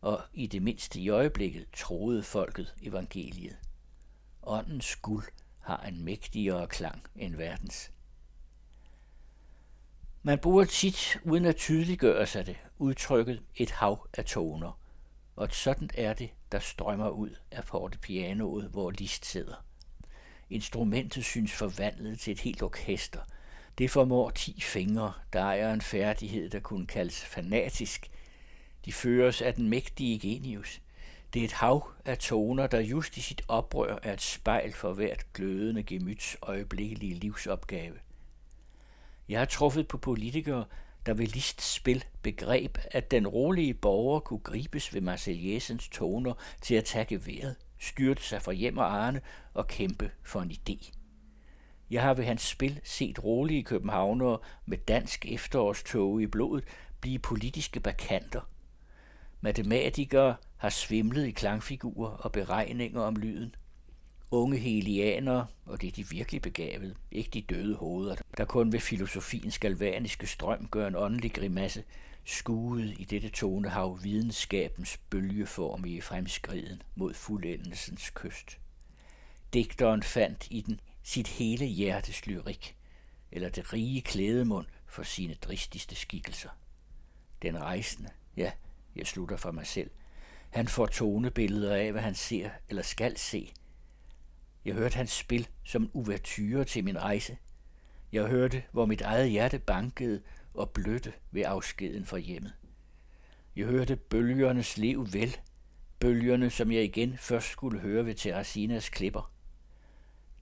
og 0.00 0.20
i 0.34 0.46
det 0.46 0.62
mindste 0.62 1.00
i 1.00 1.08
øjeblikket 1.08 1.66
troede 1.76 2.22
folket 2.22 2.74
evangeliet. 2.82 3.56
Åndens 4.42 4.96
guld 4.96 5.24
har 5.60 5.82
en 5.82 6.04
mægtigere 6.04 6.66
klang 6.66 7.02
end 7.16 7.36
verdens. 7.36 7.90
Man 10.26 10.38
bruger 10.38 10.64
tit, 10.64 11.18
uden 11.24 11.44
at 11.44 11.56
tydeliggøre 11.56 12.26
sig 12.26 12.46
det, 12.46 12.56
udtrykket 12.78 13.42
et 13.56 13.70
hav 13.70 14.08
af 14.14 14.24
toner– 14.24 14.78
og 15.36 15.48
sådan 15.50 15.90
er 15.94 16.14
det, 16.14 16.30
der 16.52 16.58
strømmer 16.58 17.08
ud 17.08 17.30
af 17.50 17.64
fortepianoet, 17.64 18.64
hvor 18.64 18.90
List 18.90 19.26
sidder. 19.26 19.64
Instrumentet 20.50 21.24
synes 21.24 21.52
forvandlet 21.52 22.20
til 22.20 22.32
et 22.32 22.40
helt 22.40 22.62
orkester. 22.62 23.20
Det 23.78 23.90
formår 23.90 24.30
ti 24.30 24.60
fingre, 24.60 25.12
der 25.32 25.40
ejer 25.40 25.72
en 25.72 25.80
færdighed, 25.80 26.50
der 26.50 26.60
kunne 26.60 26.86
kaldes 26.86 27.24
fanatisk. 27.24 28.10
De 28.84 28.92
føres 28.92 29.42
af 29.42 29.54
den 29.54 29.68
mægtige 29.68 30.18
genius. 30.18 30.80
Det 31.34 31.40
er 31.40 31.44
et 31.44 31.52
hav 31.52 31.92
af 32.04 32.18
toner, 32.18 32.66
der 32.66 32.80
just 32.80 33.16
i 33.16 33.20
sit 33.20 33.42
oprør 33.48 33.98
er 34.02 34.12
et 34.12 34.22
spejl 34.22 34.72
for 34.72 34.92
hvert 34.92 35.26
glødende 35.34 35.82
gemyts 35.82 36.36
øjeblikkelige 36.42 37.14
livsopgave. 37.14 37.94
Jeg 39.28 39.38
har 39.38 39.46
truffet 39.46 39.88
på 39.88 39.98
politikere, 39.98 40.64
der 41.06 41.14
ved 41.14 41.26
list 41.26 41.62
spil 41.62 42.04
begreb, 42.22 42.78
at 42.90 43.10
den 43.10 43.26
rolige 43.26 43.74
borger 43.74 44.20
kunne 44.20 44.40
gribes 44.40 44.94
ved 44.94 45.00
Marseillesens 45.00 45.88
toner 45.88 46.34
til 46.62 46.74
at 46.74 46.84
tage 46.84 47.04
geværet, 47.04 47.56
styrte 47.78 48.22
sig 48.22 48.42
fra 48.42 48.52
hjem 48.52 48.78
og 48.78 48.94
arne 48.94 49.20
og 49.54 49.66
kæmpe 49.66 50.10
for 50.22 50.40
en 50.40 50.50
idé. 50.50 50.92
Jeg 51.90 52.02
har 52.02 52.14
ved 52.14 52.24
hans 52.24 52.42
spil 52.42 52.80
set 52.84 53.24
rolige 53.24 53.62
københavnere 53.62 54.38
med 54.66 54.78
dansk 54.78 55.26
efterårstog 55.26 56.22
i 56.22 56.26
blodet 56.26 56.64
blive 57.00 57.18
politiske 57.18 57.80
bakanter. 57.80 58.40
Matematikere 59.40 60.36
har 60.56 60.68
svimlet 60.68 61.26
i 61.26 61.30
klangfigurer 61.30 62.10
og 62.10 62.32
beregninger 62.32 63.00
om 63.00 63.16
lyden– 63.16 63.54
unge 64.36 64.58
helianere, 64.58 65.46
og 65.66 65.80
det 65.80 65.88
er 65.88 65.92
de 65.92 66.08
virkelig 66.08 66.42
begavede, 66.42 66.94
ikke 67.10 67.30
de 67.30 67.42
døde 67.42 67.76
hoveder, 67.76 68.16
der 68.36 68.44
kun 68.44 68.72
ved 68.72 68.80
filosofiens 68.80 69.58
galvaniske 69.58 70.26
strøm 70.26 70.68
gør 70.68 70.86
en 70.86 70.96
åndelig 70.96 71.32
grimasse, 71.32 71.84
skuet 72.24 72.94
i 72.98 73.04
dette 73.04 73.28
tonehav 73.28 73.98
videnskabens 74.02 74.96
bølgeform 75.10 75.84
i 75.84 76.00
fremskriden 76.00 76.82
mod 76.94 77.14
fuldendelsens 77.14 78.10
kyst. 78.10 78.58
Digteren 79.54 80.02
fandt 80.02 80.46
i 80.50 80.60
den 80.60 80.80
sit 81.02 81.28
hele 81.28 81.66
hjertes 81.66 82.26
lyrik, 82.26 82.76
eller 83.32 83.48
det 83.48 83.72
rige 83.72 84.02
klædemund 84.02 84.66
for 84.86 85.02
sine 85.02 85.34
dristigste 85.34 85.94
skikkelser. 85.94 86.50
Den 87.42 87.60
rejsende, 87.60 88.10
ja, 88.36 88.52
jeg 88.96 89.06
slutter 89.06 89.36
for 89.36 89.50
mig 89.50 89.66
selv, 89.66 89.90
han 90.50 90.68
får 90.68 90.86
tonebilleder 90.86 91.74
af, 91.74 91.92
hvad 91.92 92.02
han 92.02 92.14
ser 92.14 92.50
eller 92.68 92.82
skal 92.82 93.16
se– 93.16 93.52
jeg 94.66 94.74
hørte 94.74 94.96
hans 94.96 95.10
spil 95.10 95.48
som 95.64 95.90
uvertyre 95.92 96.64
til 96.64 96.84
min 96.84 97.02
rejse. 97.02 97.36
Jeg 98.12 98.26
hørte, 98.26 98.62
hvor 98.72 98.86
mit 98.86 99.00
eget 99.00 99.30
hjerte 99.30 99.58
bankede 99.58 100.22
og 100.54 100.70
blødte 100.70 101.12
ved 101.30 101.42
afskeden 101.46 102.06
fra 102.06 102.18
hjemmet. 102.18 102.52
Jeg 103.56 103.66
hørte 103.66 103.96
bølgernes 103.96 104.76
liv 104.78 105.12
vel, 105.12 105.36
bølgerne, 106.00 106.50
som 106.50 106.72
jeg 106.72 106.84
igen 106.84 107.18
først 107.18 107.46
skulle 107.46 107.80
høre 107.80 108.06
ved 108.06 108.14
Terrasinas 108.14 108.88
klipper. 108.88 109.32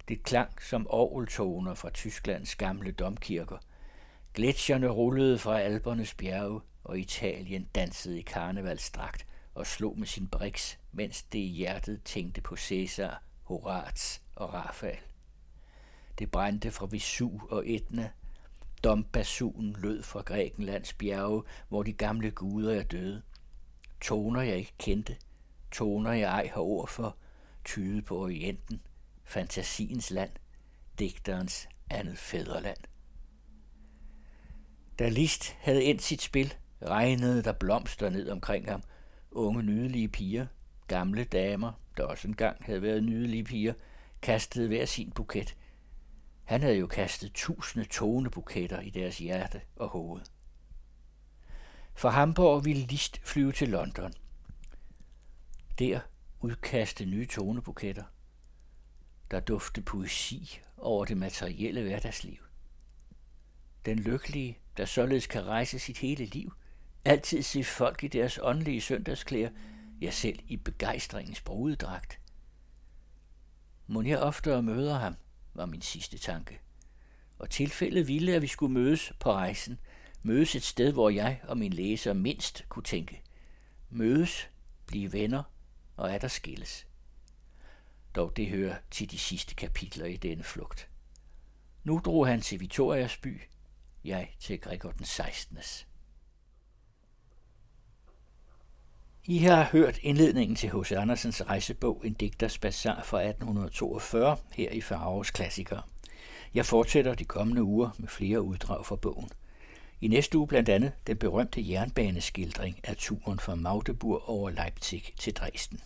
Det 0.08 0.22
klang 0.22 0.62
som 0.62 0.86
orgeltoner 0.90 1.74
fra 1.74 1.90
Tysklands 1.90 2.56
gamle 2.56 2.92
domkirker. 2.92 3.58
Gletsjerne 4.34 4.88
rullede 4.88 5.38
fra 5.38 5.60
Alpernes 5.60 6.14
bjerge, 6.14 6.60
og 6.84 6.98
Italien 6.98 7.68
dansede 7.74 8.18
i 8.18 8.22
karnevalstrakt 8.22 9.26
og 9.54 9.66
slog 9.66 9.98
med 9.98 10.06
sin 10.06 10.28
briks, 10.28 10.78
mens 10.92 11.22
det 11.22 11.38
i 11.38 11.46
hjertet 11.48 12.02
tænkte 12.04 12.40
på 12.40 12.56
Cæsar 12.56 13.22
Horaz 13.44 14.20
og 14.34 14.54
Rafael. 14.54 14.98
Det 16.18 16.30
brændte 16.30 16.70
fra 16.70 16.86
Visu 16.86 17.30
og 17.50 17.70
Etna. 17.70 18.10
Dombasunen 18.84 19.76
lød 19.78 20.02
fra 20.02 20.20
Grækenlands 20.20 20.92
bjerge, 20.92 21.42
hvor 21.68 21.82
de 21.82 21.92
gamle 21.92 22.30
guder 22.30 22.74
er 22.74 22.82
døde. 22.82 23.22
Toner 24.00 24.40
jeg 24.40 24.56
ikke 24.56 24.74
kendte, 24.78 25.16
toner 25.72 26.12
jeg 26.12 26.30
ej 26.30 26.50
har 26.54 26.60
ord 26.60 26.88
for, 26.88 27.16
tyde 27.64 28.02
på 28.02 28.18
Orienten, 28.18 28.80
fantasiens 29.24 30.10
land, 30.10 30.30
digterens 30.98 31.68
andet 31.90 32.18
fædreland. 32.18 32.78
Da 34.98 35.08
List 35.08 35.56
havde 35.60 35.84
endt 35.84 36.02
sit 36.02 36.22
spil, 36.22 36.54
regnede 36.82 37.42
der 37.42 37.52
blomster 37.52 38.10
ned 38.10 38.30
omkring 38.30 38.70
ham, 38.70 38.82
unge 39.30 39.62
nydelige 39.62 40.08
piger, 40.08 40.46
Gamle 40.88 41.24
damer, 41.24 41.72
der 41.96 42.04
også 42.04 42.28
engang 42.28 42.64
havde 42.64 42.82
været 42.82 43.04
nydelige 43.04 43.44
piger, 43.44 43.74
kastede 44.22 44.68
hver 44.68 44.84
sin 44.84 45.10
buket. 45.10 45.56
Han 46.44 46.60
havde 46.60 46.76
jo 46.76 46.86
kastet 46.86 47.32
tusinde 47.32 47.88
tonebuketter 47.88 48.80
i 48.80 48.90
deres 48.90 49.18
hjerte 49.18 49.60
og 49.76 49.88
hoved. 49.88 50.22
For 51.94 52.08
Hamburg 52.08 52.64
ville 52.64 52.86
List 52.86 53.20
flyve 53.24 53.52
til 53.52 53.68
London. 53.68 54.12
Der 55.78 56.00
udkaste 56.40 57.04
nye 57.04 57.26
tonebuketter. 57.26 58.04
Der 59.30 59.40
dufte 59.40 59.82
poesi 59.82 60.60
over 60.76 61.04
det 61.04 61.16
materielle 61.16 61.82
hverdagsliv. 61.82 62.38
Den 63.86 63.98
lykkelige, 63.98 64.58
der 64.76 64.84
således 64.84 65.26
kan 65.26 65.46
rejse 65.46 65.78
sit 65.78 65.98
hele 65.98 66.24
liv, 66.24 66.52
altid 67.04 67.42
se 67.42 67.64
folk 67.64 68.04
i 68.04 68.08
deres 68.08 68.38
åndelige 68.42 68.80
søndagsklæder, 68.80 69.50
ja 70.00 70.10
selv 70.10 70.38
i 70.48 70.56
begejstringens 70.56 71.40
brudedragt. 71.40 72.20
Må 73.86 74.02
jeg 74.02 74.18
oftere 74.18 74.62
møder 74.62 74.98
ham, 74.98 75.14
var 75.54 75.66
min 75.66 75.82
sidste 75.82 76.18
tanke. 76.18 76.60
Og 77.38 77.50
tilfældet 77.50 78.08
ville, 78.08 78.34
at 78.34 78.42
vi 78.42 78.46
skulle 78.46 78.72
mødes 78.72 79.12
på 79.20 79.32
rejsen, 79.32 79.78
mødes 80.22 80.54
et 80.54 80.62
sted, 80.62 80.92
hvor 80.92 81.10
jeg 81.10 81.40
og 81.48 81.58
min 81.58 81.72
læser 81.72 82.12
mindst 82.12 82.64
kunne 82.68 82.82
tænke. 82.82 83.22
Mødes, 83.90 84.50
blive 84.86 85.12
venner 85.12 85.42
og 85.96 86.10
er 86.10 86.18
der 86.18 86.28
skilles. 86.28 86.86
Dog 88.14 88.36
det 88.36 88.48
hører 88.48 88.76
til 88.90 89.10
de 89.10 89.18
sidste 89.18 89.54
kapitler 89.54 90.06
i 90.06 90.16
denne 90.16 90.42
flugt. 90.42 90.88
Nu 91.84 92.00
drog 92.04 92.26
han 92.26 92.40
til 92.40 92.60
Victorias 92.60 93.16
by, 93.16 93.40
jeg 94.04 94.34
til 94.40 94.60
Gregor 94.60 94.90
den 94.90 95.04
16. 95.04 95.58
I 99.26 99.38
har 99.38 99.64
hørt 99.64 99.98
indledningen 100.02 100.56
til 100.56 100.70
H.C. 100.70 100.92
Andersens 100.92 101.46
rejsebog 101.46 102.02
En 102.04 102.12
digters 102.12 102.58
bazar 102.58 103.02
fra 103.04 103.22
1842 103.22 104.36
her 104.52 104.70
i 104.70 104.80
Farves 104.80 105.30
klassiker. 105.30 105.88
Jeg 106.54 106.66
fortsætter 106.66 107.14
de 107.14 107.24
kommende 107.24 107.62
uger 107.62 107.90
med 107.98 108.08
flere 108.08 108.42
uddrag 108.42 108.86
fra 108.86 108.96
bogen. 108.96 109.28
I 110.00 110.08
næste 110.08 110.38
uge 110.38 110.48
blandt 110.48 110.68
andet 110.68 110.92
den 111.06 111.16
berømte 111.16 111.70
jernbaneskildring 111.70 112.80
af 112.84 112.96
turen 112.96 113.38
fra 113.38 113.54
Magdeburg 113.54 114.28
over 114.28 114.50
Leipzig 114.50 115.02
til 115.18 115.32
Dresden. 115.32 115.80